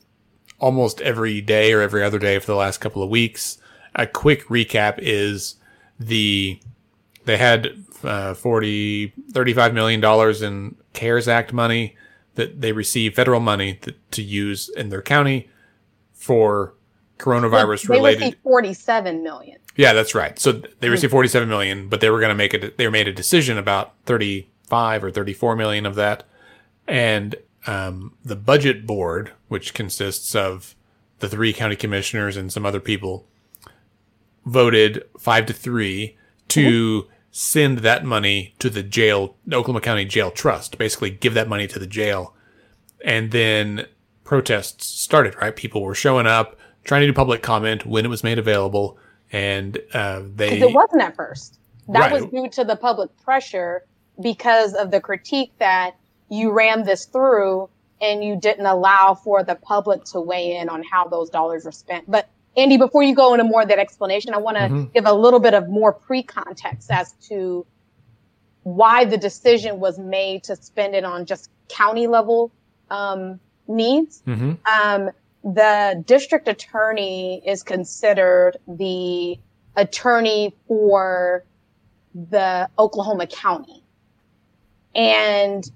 [0.58, 3.60] almost every day or every other day for the last couple of weeks.
[3.94, 5.58] A quick recap is
[6.00, 6.60] the
[7.26, 11.96] they had uh, 40 35 million dollars in CARES Act money
[12.34, 15.48] that they received federal money that, to use in their county
[16.12, 16.74] for
[17.20, 19.60] coronavirus they related received 47 million.
[19.76, 20.40] yeah, that's right.
[20.40, 22.78] So they received 47 million, but they were going to make it.
[22.78, 26.24] They made a decision about 35 or 34 million of that,
[26.88, 27.36] and
[27.68, 30.76] um, the budget board, which consists of
[31.20, 33.28] the three county commissioners and some other people,
[34.46, 40.32] voted five to three to send that money to the jail, the Oklahoma County Jail
[40.32, 40.78] Trust.
[40.78, 42.34] Basically, give that money to the jail,
[43.04, 43.86] and then
[44.24, 45.36] protests started.
[45.36, 48.98] Right, people were showing up, trying to do public comment when it was made available,
[49.32, 51.60] and uh, they Because it wasn't at first.
[51.90, 52.22] That Right.
[52.22, 53.84] was due to the public pressure
[54.22, 55.96] because of the critique that
[56.30, 57.70] you ran this through
[58.02, 61.72] and you didn't allow for the public to weigh in on how those dollars were
[61.72, 62.10] spent.
[62.10, 64.94] But Andy, before you go into more of that explanation, I want to Mhm.
[64.94, 67.66] give a little bit of more pre-context as to
[68.64, 72.52] why the decision was made to spend it on just county level
[72.90, 74.58] um, needs Mhm.
[74.68, 75.12] um,
[75.54, 79.40] the district attorney is considered the
[79.76, 81.44] attorney for
[82.14, 83.84] the Oklahoma County.
[84.94, 85.70] And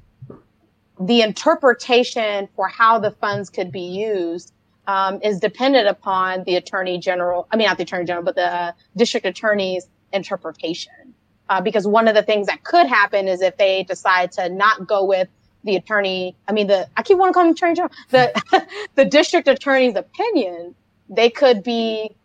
[0.99, 4.53] the interpretation for how the funds could be used
[4.85, 8.75] um, is dependent upon the attorney general, I mean, not the attorney general, but the
[8.95, 11.13] district attorney's interpretation.
[11.49, 14.87] Uh, because one of the things that could happen is if they decide to not
[14.87, 15.27] go with
[15.63, 19.05] the attorney, I mean, the, I keep wanting to call him attorney general, the, the
[19.05, 20.75] district attorney's opinion,
[21.09, 22.15] they could be,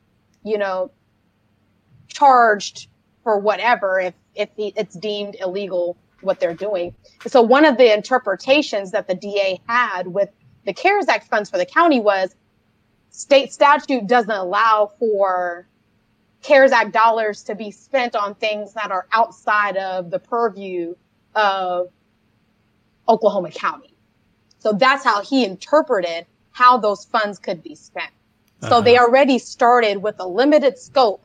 [0.44, 0.90] you know,
[2.08, 2.88] charged
[3.22, 6.94] for whatever if, if it's deemed illegal what they're doing.
[7.26, 10.30] So one of the interpretations that the DA had with
[10.64, 12.34] the CARES Act funds for the county was
[13.10, 15.66] state statute doesn't allow for
[16.42, 20.94] CARES Act dollars to be spent on things that are outside of the purview
[21.34, 21.88] of
[23.08, 23.94] Oklahoma County.
[24.58, 28.10] So that's how he interpreted how those funds could be spent.
[28.60, 31.24] So they already started with a limited scope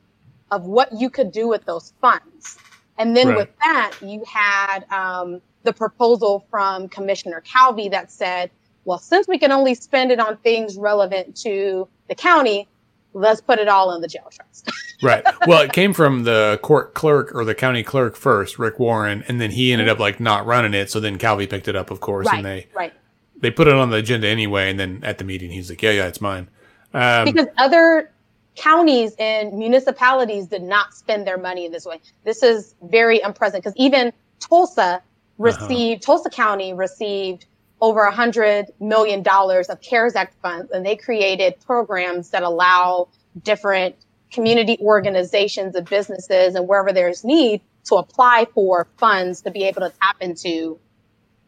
[0.52, 2.60] of what you could do with those funds.
[2.98, 3.38] And then Right.
[3.38, 8.52] with that, you had um, the proposal from Commissioner Calvey that said,
[8.86, 12.68] well, since we can only spend it on things relevant to the county,
[13.14, 14.70] let's put it all in the jail trust.
[15.04, 15.24] right.
[15.48, 19.40] Well, it came from the court clerk or the county clerk first, Rick Warren, and
[19.40, 20.90] then he ended up like not running it.
[20.90, 22.94] So then Calvey picked it up, of course, and they right.
[23.38, 24.70] they put it on the agenda anyway.
[24.70, 26.50] And then at the meeting, he's like, "Yeah, yeah, it's mine."
[26.94, 28.12] Um, because other
[28.56, 32.00] counties and municipalities did not spend their money in this way.
[32.24, 35.02] This is very unprecedented because even Tulsa
[35.38, 37.46] received, Tulsa County received
[37.84, 43.10] over a hundred million dollars of CARES Act funds, and they created programs that allow
[43.44, 43.94] different
[44.32, 49.82] community organizations and businesses and wherever there's need to apply for funds to be able
[49.82, 50.80] to tap into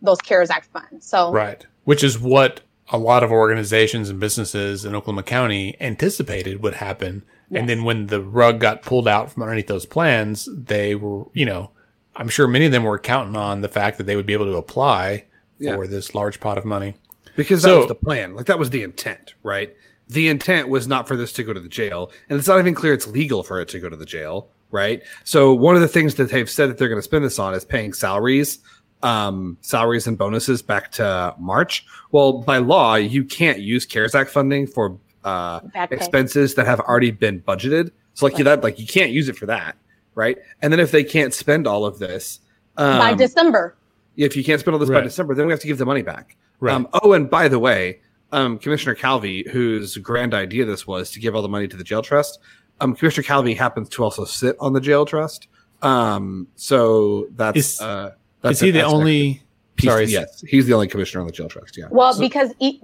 [0.01, 1.05] those CARES Act funds.
[1.05, 6.61] So right, which is what a lot of organizations and businesses in Oklahoma County anticipated
[6.61, 7.23] would happen.
[7.49, 11.45] And then when the rug got pulled out from underneath those plans, they were, you
[11.45, 11.71] know,
[12.17, 14.47] I'm sure many of them were counting on the fact that they would be able
[14.47, 15.25] to apply
[15.59, 15.75] Yeah.
[15.75, 16.95] for this large pot of money.
[17.35, 18.33] because that So- was the plan.
[18.35, 19.75] Like that was the intent, right?
[20.07, 22.73] The intent was not for this to go to the jail, and it's not even
[22.75, 25.01] clear it's legal for it to go to the jail, right?
[25.23, 27.53] So one of the things that they've said that they're going to spend this on
[27.53, 28.59] is paying salaries,
[29.03, 31.85] um, salaries and bonuses back to March.
[32.11, 35.59] Well, by law, you can't use CARES Act funding for uh,
[35.91, 37.91] expenses that have already been budgeted.
[38.13, 39.75] So like you that like you can't use it for that,
[40.13, 40.37] right?
[40.61, 42.39] And then if they can't spend all of this
[42.77, 43.75] um, by December,
[44.17, 46.01] if you can't spend all this by December, then we have to give the money
[46.01, 46.37] back.
[46.59, 46.73] Right.
[46.73, 47.99] Um, oh, and by the way,
[48.31, 51.83] um, Commissioner Calvey, whose grand idea this was to give all the money to the
[51.83, 52.39] jail trust,
[52.81, 55.47] um, Commissioner Calvey happens to also sit on the jail trust.
[55.81, 58.11] Um, so that's Is- uh,
[58.41, 59.41] that's Is he the only?
[59.77, 61.77] He's- Sorry, yes, he's the only commissioner on the jail trust.
[61.77, 61.85] Yeah.
[61.91, 62.79] Well, So- because e-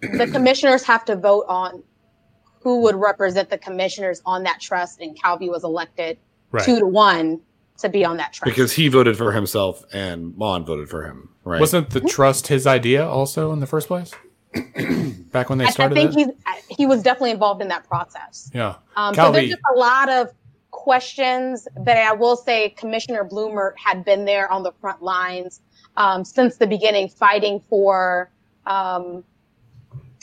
[0.00, 1.82] the commissioners have to vote on
[2.60, 6.18] who would represent the commissioners on that trust, and Calvey was elected
[6.52, 6.64] Right.
[6.64, 7.40] two to one
[7.78, 8.44] to be on that trust.
[8.44, 11.60] Because he voted for himself and Maughan voted for him, right?
[11.60, 14.12] Wasn't the trust his idea also in the first place?
[15.32, 16.36] Back when they started, I, I think it?
[16.68, 18.50] he's he was definitely involved in that process.
[18.54, 18.76] Yeah.
[18.96, 20.32] Um, so there's just a lot of
[20.70, 25.60] questions, but I will say Commissioner Blumert had been there on the front lines
[25.96, 28.30] um, since the beginning, fighting for
[28.66, 29.24] um,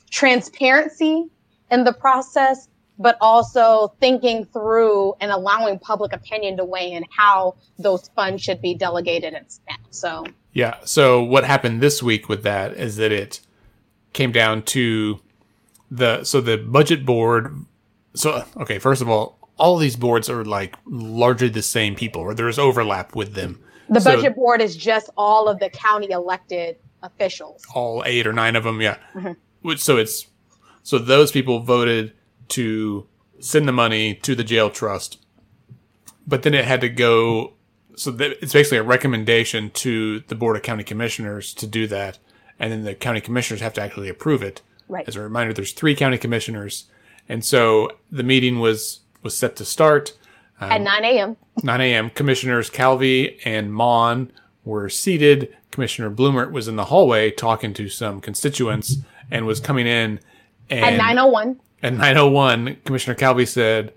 [0.09, 1.25] transparency
[1.71, 2.67] in the process,
[2.99, 8.61] but also thinking through and allowing public opinion to weigh in how those funds should
[8.61, 9.79] be delegated and spent.
[9.89, 10.75] So Yeah.
[10.85, 13.39] So what happened this week with that is that it
[14.13, 15.19] came down to
[15.89, 17.65] the so the budget board.
[18.15, 22.21] So okay, first of all, all of these boards are like largely the same people,
[22.21, 23.59] or there's overlap with them.
[23.89, 27.61] the So- budget board is just all of the county elected officials.
[27.75, 28.81] all eight or nine of them.
[28.81, 28.97] Yeah.
[29.15, 29.35] Mhm.
[29.61, 30.27] Which so it's
[30.83, 32.13] so those people voted
[32.49, 33.07] to
[33.39, 35.19] send the money to the jail trust,
[36.25, 37.53] but then it had to go.
[37.95, 42.17] So that it's basically a recommendation to the board of county commissioners to do that,
[42.59, 44.61] and then the county commissioners have to actually approve it.
[44.87, 45.07] Right.
[45.07, 46.85] As a reminder, there's three county commissioners,
[47.29, 50.13] and so the meeting was was set to start.
[50.61, 51.37] Uh, At 9 a.m.
[51.61, 52.09] 9 a.m.
[52.09, 54.29] Commissioners Calvey and Maughan
[54.63, 55.55] were seated.
[55.71, 58.97] Commissioner Blumert was in the hallway talking to some constituents
[59.31, 60.19] and was coming in.
[60.69, 61.59] And At 901.
[61.83, 63.93] At 901, Commissioner Calvey said,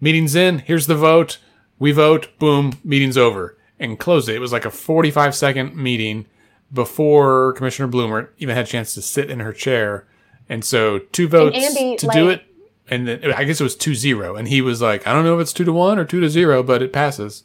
[0.00, 0.60] Meeting's in.
[0.60, 1.38] Here's the vote.
[1.78, 2.30] We vote.
[2.38, 2.72] Boom.
[2.82, 3.58] Meeting's over.
[3.78, 4.36] And closed it.
[4.36, 6.26] It was like a 45 second meeting
[6.72, 10.06] before Commissioner Blumert even had a chance to sit in her chair.
[10.48, 12.44] And so two votes Andy, to do it.
[12.90, 14.34] And then I guess it was 2 0.
[14.34, 16.30] And he was like, I don't know if it's 2 to 1 or 2 to
[16.30, 17.44] 0, but it passes.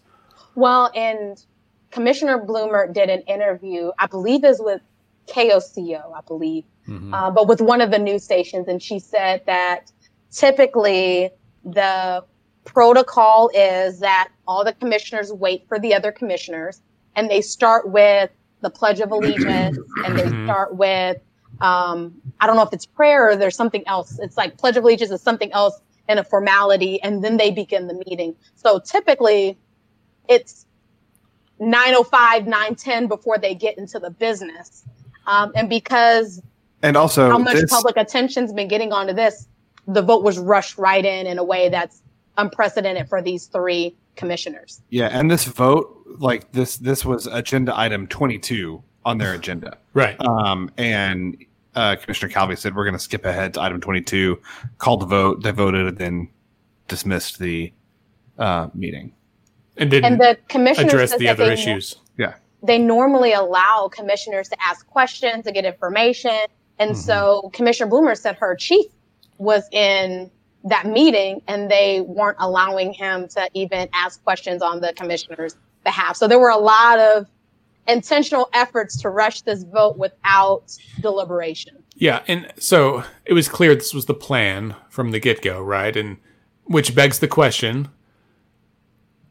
[0.56, 1.44] Well, and
[1.92, 4.82] Commissioner Blumert did an interview, I believe is with
[5.28, 7.14] KOCO, I believe, Mhm.
[7.14, 8.68] uh, but with one of the news stations.
[8.68, 9.92] And she said that
[10.32, 11.32] typically
[11.64, 12.24] the
[12.66, 16.82] protocol is that all the commissioners wait for the other commissioners
[17.16, 18.30] and they start with
[18.62, 20.44] the Pledge of Allegiance and they Mhm.
[20.46, 21.18] start with,
[21.62, 24.20] um, I don't know if it's prayer or there's something else.
[24.20, 27.88] It's like Pledge of Allegiance is something else and a formality, and then they begin
[27.88, 28.36] the meeting.
[28.56, 29.58] So typically,
[30.28, 30.66] it's
[31.60, 34.84] 905 910 before they get into the business
[35.28, 36.42] um, and because
[36.84, 39.48] and also how much this- public attention's been getting onto this
[39.88, 42.04] the vote was rushed right in in a way that's
[42.38, 48.06] unprecedented for these three commissioners yeah, and this vote, like this, this was agenda item
[48.08, 49.78] twenty two on their agenda.
[49.96, 50.20] Right.
[50.22, 51.38] Um, and
[51.76, 54.40] uh, Commissioner Calvey said we're going to skip ahead to item 22,
[54.80, 56.30] called the vote, they voted, and then
[56.88, 57.72] dismissed the
[58.40, 59.14] uh, meeting.
[59.78, 61.98] And didn't and the commissioners address the that other they, issues.
[62.64, 66.40] they normally allow commissioners to ask questions to get information
[66.84, 66.98] and Mhm.
[66.98, 68.86] so commissioner blumert said her chief
[69.38, 70.30] was in
[70.64, 76.16] that meeting and they weren't allowing him to even ask questions on the commissioner's behalf
[76.16, 77.28] so there were a lot of
[77.88, 80.64] intentional efforts to rush this vote without
[81.02, 85.62] deliberation Yeah, and so it was clear this was the plan from the get go,
[85.62, 85.96] right?
[85.96, 86.18] And
[86.64, 87.90] which begs the question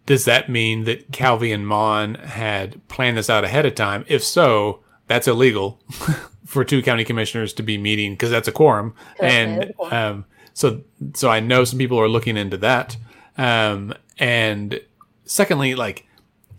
[0.07, 4.05] does that mean that Calvey and Maughan had planned this out ahead of time?
[4.09, 5.79] If so, that's illegal
[6.53, 8.93] for two county commissioners to be meeting because that's a quorum.
[9.19, 9.93] 'Cause it is And a quorum.
[9.95, 10.83] um, so,
[11.15, 12.97] so I know some people are looking into that.
[13.39, 14.79] Um, and
[15.25, 16.07] secondly, like,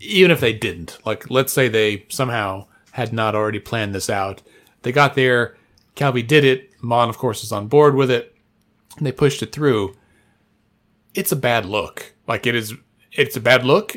[0.00, 4.42] even if they didn't, like, let's say they somehow had not already planned this out,
[4.82, 5.56] they got there,
[5.94, 8.34] Calvey did it, Maughan, of course, is on board with it,
[8.96, 9.94] and they pushed it through.
[11.14, 12.12] It's a bad look.
[12.26, 12.74] Like, it is,
[13.12, 13.96] it's a bad look,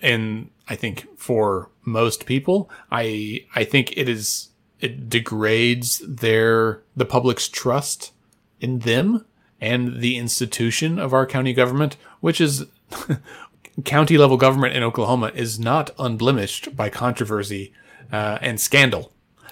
[0.00, 4.48] and I think for most people, I, I think it is,
[4.84, 8.12] it degrades their, the public's trust
[8.60, 9.24] in them
[9.60, 12.66] and the institution of our county government, which is
[13.84, 17.72] county level government in Oklahoma is not unblemished by controversy
[18.12, 19.10] uh, and scandal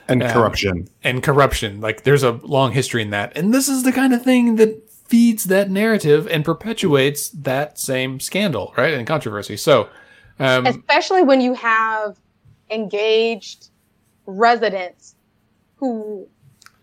[0.09, 0.89] And Um, corruption.
[1.03, 1.81] and corruption.
[1.81, 3.35] Like there's a long history in that.
[3.37, 8.21] And this is the kind of thing that feeds that narrative and perpetuates that same
[8.21, 8.93] scandal, right?
[8.95, 9.57] And controversy.
[9.57, 9.89] So,
[10.39, 12.19] um, especially when you have
[12.71, 13.69] engaged
[14.27, 15.12] residents
[15.83, 16.29] who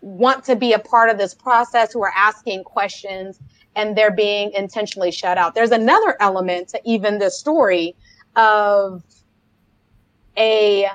[0.02, 3.40] want to be a part of this process, who are asking questions,
[3.74, 5.54] and they're being intentionally shut out.
[5.54, 7.96] There's another element to even this story
[8.36, 9.02] of
[10.36, 10.88] a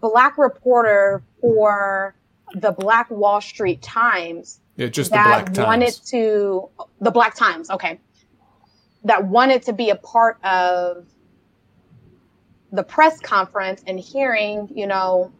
[0.00, 2.14] black reporter for
[2.54, 6.10] the Black Wall Street Times yeah, just the that Black wanted Times.
[6.10, 6.68] to
[7.00, 7.98] the Black Times, okay,
[9.02, 11.04] that wanted to be a part of
[12.70, 15.32] the press conference and hearing, you know,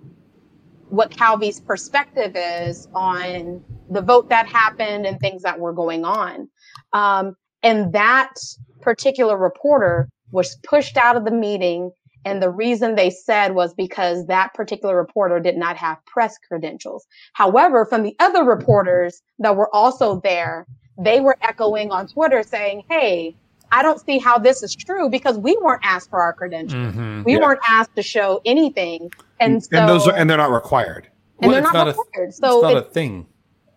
[0.89, 6.49] what Calvey's perspective is on the vote that happened and things that were going on.
[6.93, 8.35] Um, and that
[8.81, 11.91] particular reporter was pushed out of the meeting.
[12.25, 17.07] And the reason they said was because that particular reporter did not have press credentials.
[17.35, 20.67] However, from the other reporters that were also there,
[20.99, 23.37] they were echoing on Twitter saying, Hey,
[23.71, 26.95] I don't see how this is true because we weren't asked for our credentials.
[26.95, 27.41] Mm-hmm, we yeah.
[27.41, 29.11] weren't asked to show anything.
[29.41, 31.09] And so, and those are, and they're not required.
[31.41, 32.31] And well, they're not required.
[32.31, 33.27] A, so it's not a thing.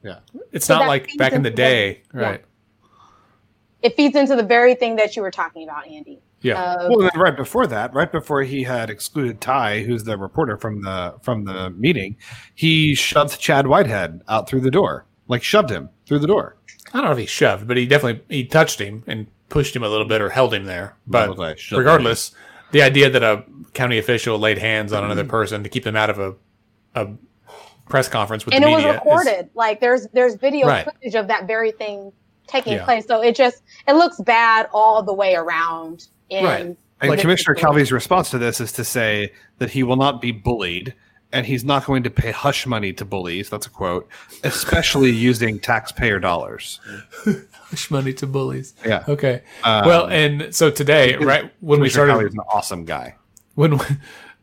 [0.03, 0.19] Yeah.
[0.51, 2.03] It's so not like back in the day.
[2.13, 2.39] The, right.
[2.41, 2.45] Yeah.
[3.81, 6.19] It feeds into the very thing that you were talking about, Andy.
[6.41, 6.61] Yeah.
[6.61, 10.81] Uh, well, right before that, right before he had excluded Ty, who's the reporter from
[10.81, 12.15] the from the meeting,
[12.55, 16.55] he shoved Chad Whitehead out through the door, like shoved him through the door.
[16.93, 19.83] I don't know if he shoved, but he definitely he touched him and pushed him
[19.83, 20.95] a little bit or held him there.
[21.05, 21.37] But
[21.71, 22.31] regardless,
[22.71, 23.43] the idea that a
[23.73, 25.31] county official laid hands on another mm-hmm.
[25.31, 26.35] person to keep them out of a
[26.95, 27.07] a
[27.87, 29.45] press conference with and the it was recorded.
[29.45, 30.85] Is, like there's there's video right.
[30.85, 32.11] footage of that very thing
[32.47, 32.85] taking yeah.
[32.85, 33.05] place.
[33.05, 36.07] So it just it looks bad all the way around.
[36.29, 36.77] In right.
[37.01, 40.31] And like Commissioner Calvey's response to this is to say that he will not be
[40.31, 40.93] bullied
[41.31, 43.49] and he's not going to pay hush money to bullies.
[43.49, 44.09] That's a quote,
[44.43, 46.79] especially using taxpayer dollars.
[47.69, 48.73] hush money to bullies.
[48.85, 49.03] Yeah.
[49.07, 49.41] Okay.
[49.63, 53.15] Um, well, and so today, right when we started, he's an awesome guy.
[53.55, 53.79] When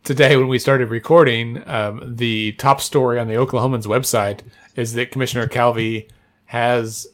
[0.05, 4.41] today, when we started recording, um, the top story on the Oklahomans website
[4.75, 6.09] is that Commissioner Calvey
[6.47, 7.07] has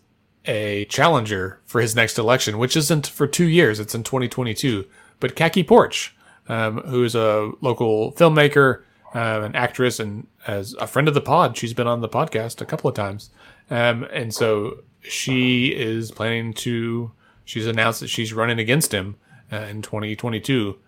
[0.44, 4.84] a challenger for his next election, which isn't for two years; it's in 2022.
[5.20, 6.16] But Kaki Porch,
[6.48, 8.82] um, who's a local filmmaker
[9.14, 11.56] um, an actress and as a friend of the pod.
[11.56, 13.30] She's been on the podcast a couple of times.
[13.70, 17.12] Um, and so she is planning to,
[17.44, 19.16] she's announced that she's running against him
[19.52, 20.78] uh, in 2022,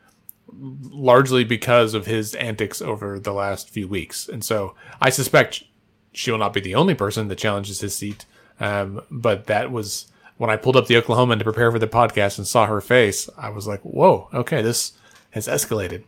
[0.53, 4.29] largely because of his antics over the last few weeks.
[4.29, 5.65] And so I suspect
[6.13, 8.25] she will not be the only person that challenges his seat.
[8.61, 10.07] Um, but that was
[10.37, 13.29] when I pulled up the Oklahoman to prepare for the podcast and saw her face.
[13.37, 14.93] I was like, whoa, okay, this
[15.31, 16.05] has escalated.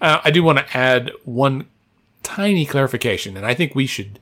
[0.00, 1.66] Uh, I do want to add one
[2.22, 4.18] tiny clarification, and I think we should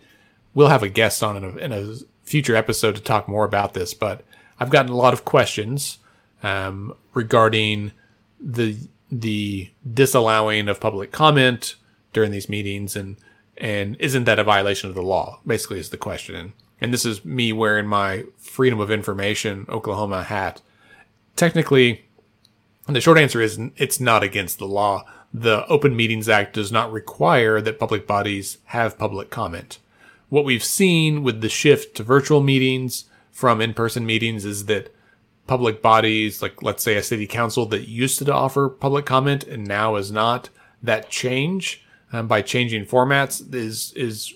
[0.55, 1.95] we'll have a guest on in a, in a
[2.31, 3.93] future episode to talk more about this.
[3.93, 4.23] But
[4.59, 5.99] I've gotten a lot of questions
[6.43, 7.93] um, regarding
[8.41, 8.77] the
[9.11, 11.75] the disallowing of public comment
[12.13, 13.17] during these meetings, and
[13.57, 15.41] and isn't that a violation of the law?
[15.47, 16.55] Basically, is the question.
[16.83, 20.63] And, this is me wearing my Freedom of Information Oklahoma hat.
[21.37, 22.07] Technically,
[22.87, 26.93] the short answer is it's not against the law the Open Meetings Act does not
[26.93, 29.79] require that public bodies have public comment.
[30.31, 34.95] What we've seen with the shift to virtual meetings from in person meetings is that
[35.47, 39.67] public bodies, like let's say a city council that used to offer public comment and
[39.67, 40.49] now is not,
[40.83, 44.35] that change um, by changing formats is is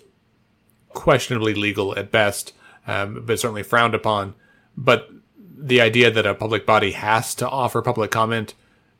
[0.90, 2.52] questionably legal at best,
[2.86, 4.34] um, but certainly frowned upon.
[4.76, 8.54] But the idea that a public body has to offer public comment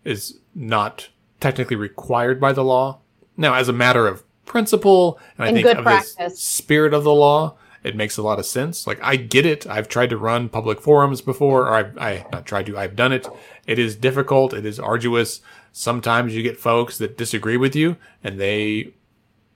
[0.05, 1.09] is not
[1.41, 3.01] technically required by the law.
[3.37, 6.15] Now, as a matter of principle, and I think of practice.
[6.15, 8.87] the spirit of the law, it makes a lot of sense.
[8.87, 9.67] Like I get it.
[9.67, 12.79] I've tried to run public forums before, or I've I not tried to.
[12.79, 13.27] I've done it.
[13.67, 14.53] It is difficult.
[14.55, 15.41] It is arduous.
[15.73, 18.93] Sometimes you get folks that disagree with you, and they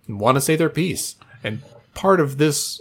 [0.08, 1.16] want to say their piece.
[1.44, 1.62] And
[1.94, 2.80] part of this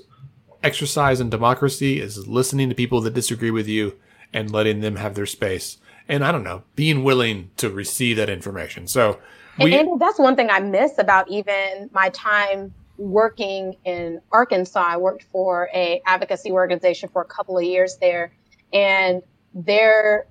[0.64, 3.96] exercise in democracy is listening to people that disagree with you
[4.34, 5.78] and letting them have their space
[6.08, 8.88] and I don't know, being willing to receive that information.
[8.88, 9.20] So,
[9.60, 14.84] we, and, and that's one thing I miss about even my time working in Arkansas.
[14.86, 18.34] I worked for a advocacy organization for a couple of years there,
[18.74, 19.22] and
[19.54, 20.28] their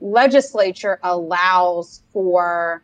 [0.00, 2.82] legislature allows for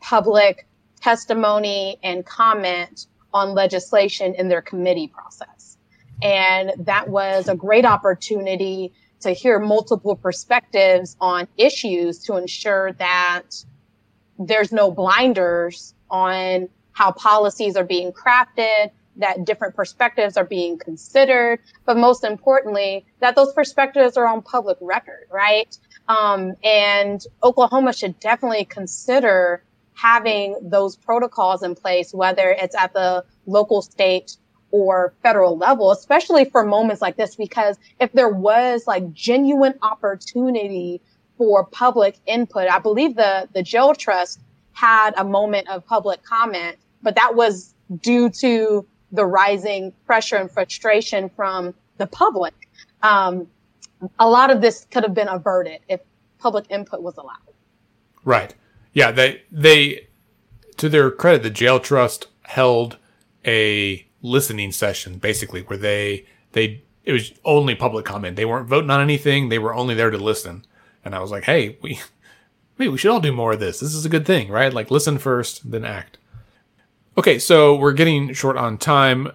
[0.00, 0.66] public
[1.00, 5.76] testimony and comment on legislation in their committee process.
[6.22, 13.42] And that was a great opportunity to hear multiple perspectives on issues to ensure that
[14.38, 21.58] there's no blinders on how policies are being crafted, that different perspectives are being considered,
[21.84, 25.76] but most importantly, that those perspectives are on public record, right?
[26.08, 29.62] Um, and Oklahoma should definitely consider
[29.94, 34.36] having those protocols in place, whether it's at the local, state,
[34.70, 41.00] or federal level, especially for moments like this, because if there was like genuine opportunity
[41.38, 44.40] for public input, I believe the, the jail trust
[44.72, 50.50] had a moment of public comment, but that was due to the rising pressure and
[50.50, 52.54] frustration from the public.
[53.02, 53.46] Um,
[54.18, 56.00] a lot of this could have been averted if
[56.38, 57.36] public input was allowed.
[58.24, 58.54] Right.
[58.92, 59.12] Yeah.
[59.12, 60.08] They they
[60.76, 62.98] to their credit, the jail trust held
[63.46, 68.36] a listening session basically where they they it was only public comment.
[68.36, 69.48] They weren't voting on anything.
[69.48, 70.64] They were only there to listen.
[71.04, 72.00] And I was like, hey, we
[72.78, 73.80] we should all do more of this.
[73.80, 74.72] This is a good thing, right?
[74.72, 76.18] Like listen first, then act.
[77.16, 79.32] Okay, so we're getting short on time.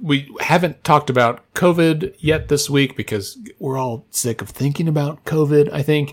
[0.00, 5.24] We haven't talked about COVID yet this week because we're all sick of thinking about
[5.26, 6.12] COVID, I think.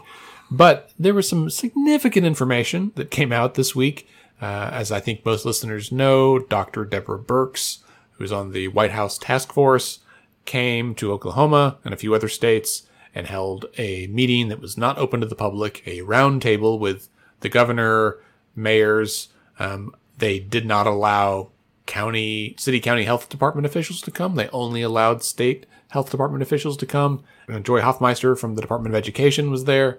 [0.51, 4.09] But there was some significant information that came out this week.
[4.41, 6.85] Uh, as I think most listeners know, Dr.
[6.85, 7.79] Deborah Birx,
[8.13, 9.99] who's on the White House task force,
[10.45, 12.86] came to Oklahoma and a few other states
[13.17, 17.09] and held a meeting that was not open to the public, a roundtable with
[17.39, 18.17] the governor,
[18.55, 19.29] mayors.
[19.57, 21.49] Um, they did not allow
[21.87, 24.35] county, city, county health department officials to come.
[24.35, 27.23] They only allowed state health department officials to come.
[27.47, 29.97] And Joy Hofmeister from the Department of Education was there.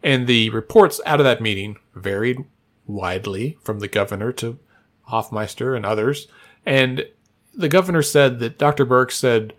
[0.00, 2.44] And the reports out of that meeting varied
[2.86, 4.60] widely from the governor to
[5.08, 6.28] Hofmeister and others.
[6.64, 7.06] And
[7.52, 8.84] the governor said that Dr.
[8.84, 9.52] Burke said,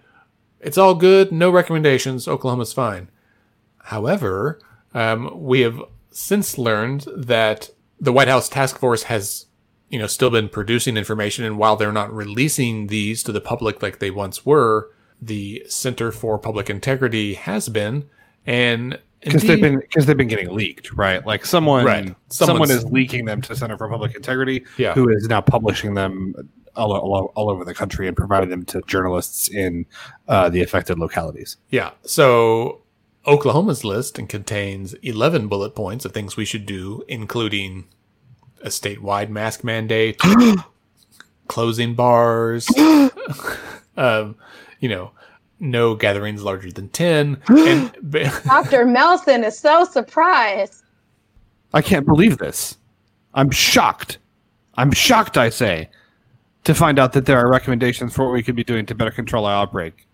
[0.63, 3.09] it's all good, no recommendations, Oklahoma's fine.
[3.79, 4.59] However,
[4.93, 5.79] um, we have
[6.11, 9.45] since learned that the White House task force has,
[9.89, 13.81] you know, still been producing information, and while they're not releasing these to the public
[13.81, 14.91] like they once were,
[15.21, 18.09] the Center for Public Integrity has been,
[18.45, 21.25] and because they've been because they've been getting leaked, right?
[21.25, 22.13] Like someone, Right.
[22.29, 24.93] someone is leaking them to Center for Public Integrity, Yeah.
[24.93, 26.33] who is now publishing them
[26.75, 29.85] all, all, all over the country and providing them to journalists in
[30.27, 31.57] uh, the affected localities.
[31.69, 31.91] Yeah.
[32.03, 32.81] So
[33.25, 37.85] Oklahoma's list and contains 11 bullet points of things we should do, including
[38.61, 40.19] a statewide mask mandate,
[41.47, 42.67] closing bars,
[43.97, 44.35] um,
[44.79, 45.11] you know,
[45.59, 47.41] no gatherings larger than 10.
[47.47, 47.93] And
[48.43, 48.85] Dr.
[48.85, 50.83] Melson is so surprised.
[51.73, 52.77] I can't believe this.
[53.33, 54.19] I'm shocked.
[54.75, 55.89] I'm shocked, I say,
[56.63, 59.11] to find out that there are recommendations for what we could be doing to better
[59.11, 60.07] control our outbreak.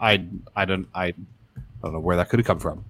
[0.00, 0.24] I
[0.54, 1.14] I don't I
[1.82, 2.84] don't know where that could have come from.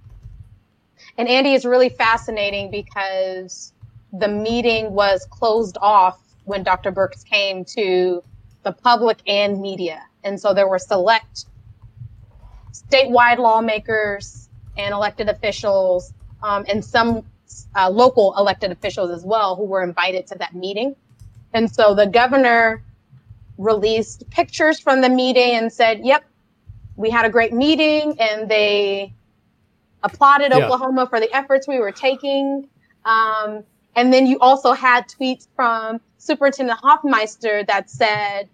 [1.17, 3.73] And Andy is really fascinating because
[4.13, 6.91] the meeting was closed off when Dr.
[6.91, 8.23] Birx came to
[8.63, 10.01] the public and media.
[10.23, 11.45] And so there were select
[12.73, 17.23] statewide lawmakers and elected officials um, and some
[17.75, 20.95] uh, local elected officials as well who were invited to that meeting.
[21.53, 22.83] And so the governor
[23.59, 26.23] released pictures from the meeting and said, yep,
[26.95, 29.13] we had a great meeting and they
[30.01, 30.65] applauded Yeah.
[30.65, 32.67] Oklahoma for the efforts we were taking.
[33.05, 33.63] Um,
[33.95, 38.49] and then you also had tweets from Superintendent Hofmeister that said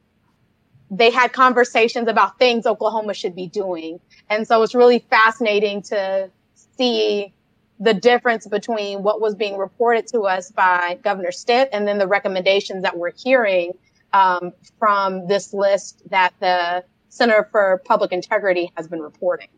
[0.90, 4.00] they had conversations about things Oklahoma should be doing.
[4.30, 6.30] And so it's really fascinating to
[6.78, 7.32] see
[7.80, 12.08] the difference between what was being reported to us by Governor Stitt and then the
[12.08, 13.74] recommendations that we're hearing
[14.16, 19.50] um, from this list that the Center for Public Integrity has been reporting.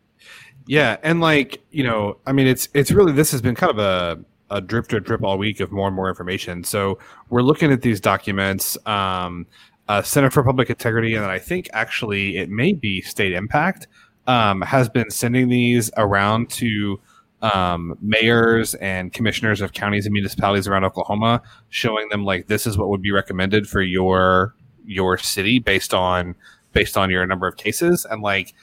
[0.65, 3.79] Yeah, and like you know, I mean, it's it's really this has been kind of
[3.79, 6.63] a a drip drip drip all week of more and more information.
[6.63, 6.97] So
[7.29, 8.77] we're looking at these documents.
[8.85, 9.45] Um,
[9.89, 13.87] uh, Center for Public Integrity, and I think actually it may be State Impact
[14.27, 16.99] um, has been sending these around to
[17.41, 22.77] um, mayors and commissioners of counties and municipalities around Oklahoma, showing them like this is
[22.77, 26.35] what would be recommended for your your city based on
[26.73, 28.05] based on your number of cases.
[28.09, 28.53] And like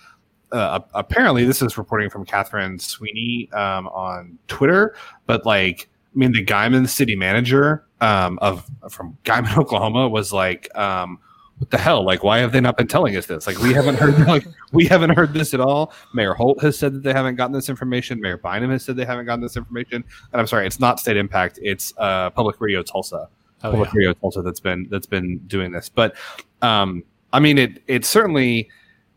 [0.52, 4.94] uh, apparently this is reporting from Catherine Sweeney um, on Twitter,
[5.26, 10.74] but like, I mean, the Guymon city manager um, of from Guymon, Oklahoma, was like,
[10.76, 11.18] um,
[11.58, 12.04] "What the hell?
[12.04, 13.46] Like, why have they not been telling us this?
[13.46, 16.94] Like, we haven't heard like we haven't heard this at all." Mayor Holt has said
[16.94, 18.20] that they haven't gotten this information.
[18.20, 20.04] Mayor Bynum has said they haven't gotten this information.
[20.32, 21.58] And I'm sorry, it's not State Impact.
[21.62, 23.28] It's uh, Public Radio Tulsa.
[23.62, 23.98] Oh, Public yeah.
[23.98, 25.88] Radio Tulsa that's been that's been doing this.
[25.88, 26.16] But
[26.62, 27.02] um,
[27.32, 28.68] I mean, it it certainly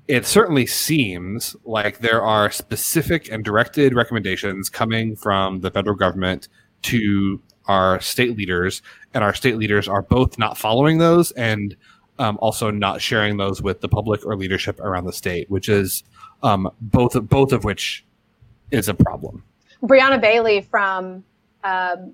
[0.07, 6.47] it certainly seems like there are specific and directed recommendations coming from the federal government
[6.83, 8.81] to our state leaders,
[9.13, 11.75] and our state leaders are both not following those and
[12.19, 16.03] um, also not sharing those with the public or leadership around the state, which is
[16.43, 18.05] um, both both of which
[18.71, 19.43] is a problem.
[19.83, 21.23] Brianna Bailey from
[21.63, 22.13] um,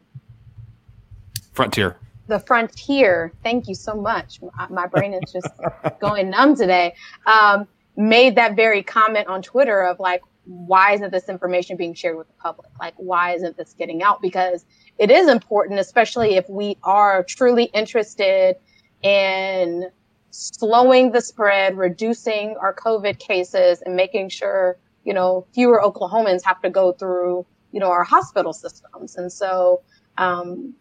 [1.54, 1.98] Frontier.
[2.28, 4.40] the Frontier, thank you so much.
[4.42, 5.48] My, my brain is just
[6.00, 6.96] going numb today.
[7.26, 12.18] Um, made that very comment on Twitter of like, why isn't this information being shared
[12.18, 12.70] with the public?
[12.80, 14.22] Like, why isn't this getting out?
[14.22, 14.66] Because
[14.98, 18.58] it is important, especially if we are truly interested
[19.04, 19.90] in
[20.32, 26.62] slowing the spread, reducing our COVID cases, and making sure, you know, fewer Oklahomans have
[26.62, 29.18] to go through you know, our hospital systems.
[29.18, 29.82] And so
[30.18, 30.74] um,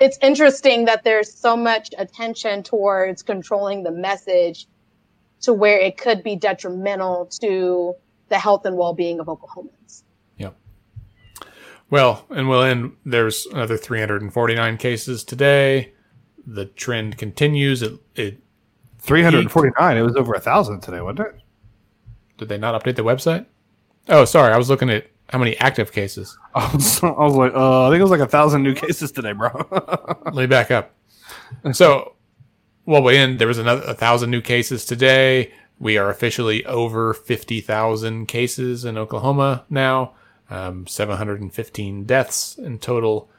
[0.00, 4.66] it's interesting that there's so much attention towards controlling the message
[5.42, 7.94] to where it could be detrimental to
[8.28, 10.02] the health and well-being of Oklahomans.
[10.36, 10.56] Yep.
[11.90, 12.96] Well, and we'll end.
[13.06, 15.92] There's another 349 cases today.
[16.50, 17.82] The trend continues.
[17.82, 18.38] It, it
[19.00, 19.96] 349.
[19.96, 21.40] It was over a thousand today, wasn't it?
[22.38, 23.46] Did they not update the website?
[24.08, 24.54] Oh, sorry.
[24.54, 26.38] I was looking at how many active cases.
[26.54, 29.12] I was, I was like, uh, I think it was like a thousand new cases
[29.12, 29.50] today, bro.
[30.24, 30.94] Let me back up.
[31.72, 32.14] So,
[32.86, 33.38] well, we end.
[33.38, 35.52] There was another a thousand new cases today.
[35.78, 40.14] We are officially over 50,000 cases in Oklahoma now.
[40.50, 43.30] Um, 715 deaths in total.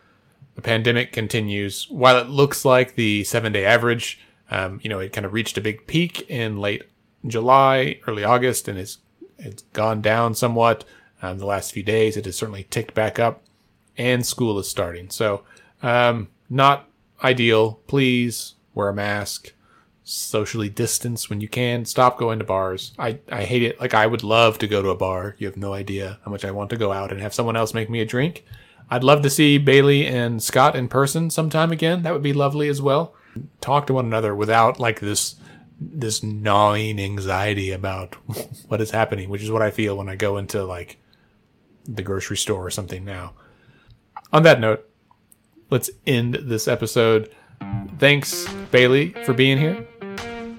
[0.59, 1.87] The pandemic continues.
[1.89, 4.19] While it looks like the seven day average,
[4.51, 6.83] um, you know, it kind of reached a big peak in late
[7.25, 8.97] July, early August, and it's
[9.37, 10.83] it's gone down somewhat.
[11.21, 13.41] Um, the last few days, it has certainly ticked back up,
[13.97, 15.09] and school is starting.
[15.09, 15.45] So,
[15.81, 16.89] um, not
[17.23, 17.79] ideal.
[17.87, 19.53] Please wear a mask,
[20.03, 21.85] socially distance when you can.
[21.85, 22.91] Stop going to bars.
[22.99, 23.79] I, I hate it.
[23.79, 25.37] Like, I would love to go to a bar.
[25.37, 27.73] You have no idea how much I want to go out and have someone else
[27.73, 28.43] make me a drink.
[28.91, 32.03] I'd love to see Bailey and Scott in person sometime again.
[32.03, 33.13] That would be lovely as well.
[33.61, 35.35] Talk to one another without like this
[35.79, 38.15] this gnawing anxiety about
[38.67, 40.97] what is happening, which is what I feel when I go into like
[41.85, 43.33] the grocery store or something now.
[44.33, 44.87] On that note,
[45.69, 47.33] let's end this episode.
[47.97, 49.87] Thanks, Bailey, for being here.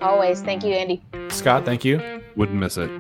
[0.01, 0.43] Always.
[0.43, 1.03] Thank you, Andy.
[1.29, 2.23] Scott, thank you.
[2.37, 2.91] Wouldn't miss it.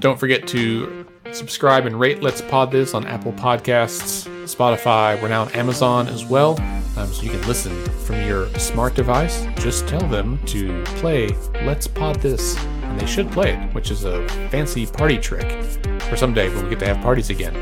[0.00, 1.03] Don't forget to
[1.34, 5.20] subscribe and rate Let's Pod This on Apple Podcasts, Spotify.
[5.20, 6.60] We're now on Amazon as well,
[6.96, 9.46] um, so you can listen from your smart device.
[9.56, 11.28] Just tell them to play
[11.64, 15.64] Let's Pod This, and they should play it, which is a fancy party trick
[16.02, 17.54] for someday when we get to have parties again.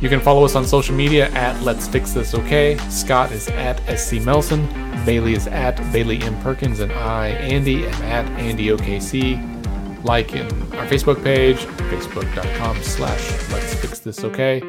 [0.00, 2.78] You can follow us on social media at Let's Fix This Okay.
[2.88, 4.66] Scott is at SC Melson.
[5.04, 6.40] Bailey is at Bailey M.
[6.40, 6.78] Perkins.
[6.78, 9.57] And I, Andy, am at Andy OKC.
[10.04, 14.60] Like in our Facebook page, facebook.com slash Let's Fix This Okay.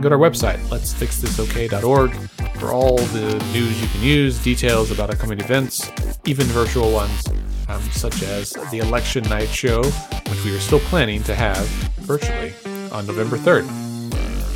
[0.00, 2.12] Go to our website, let's fix this let'sfixthisok.org,
[2.58, 5.90] for all the news you can use, details about upcoming events,
[6.26, 7.28] even virtual ones,
[7.68, 11.64] um, such as the election night show, which we are still planning to have
[12.00, 12.52] virtually
[12.90, 13.64] on November 3rd.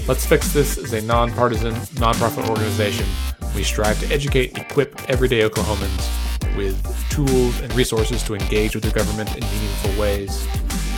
[0.09, 3.07] Let's Fix This is a nonpartisan, nonprofit organization.
[3.55, 8.93] We strive to educate, equip everyday Oklahomans with tools and resources to engage with your
[8.93, 10.47] government in meaningful ways.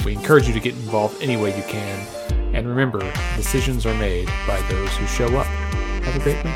[0.05, 2.07] We encourage you to get involved any way you can.
[2.55, 3.01] And remember,
[3.37, 5.47] decisions are made by those who show up.
[6.05, 6.55] Have a great week.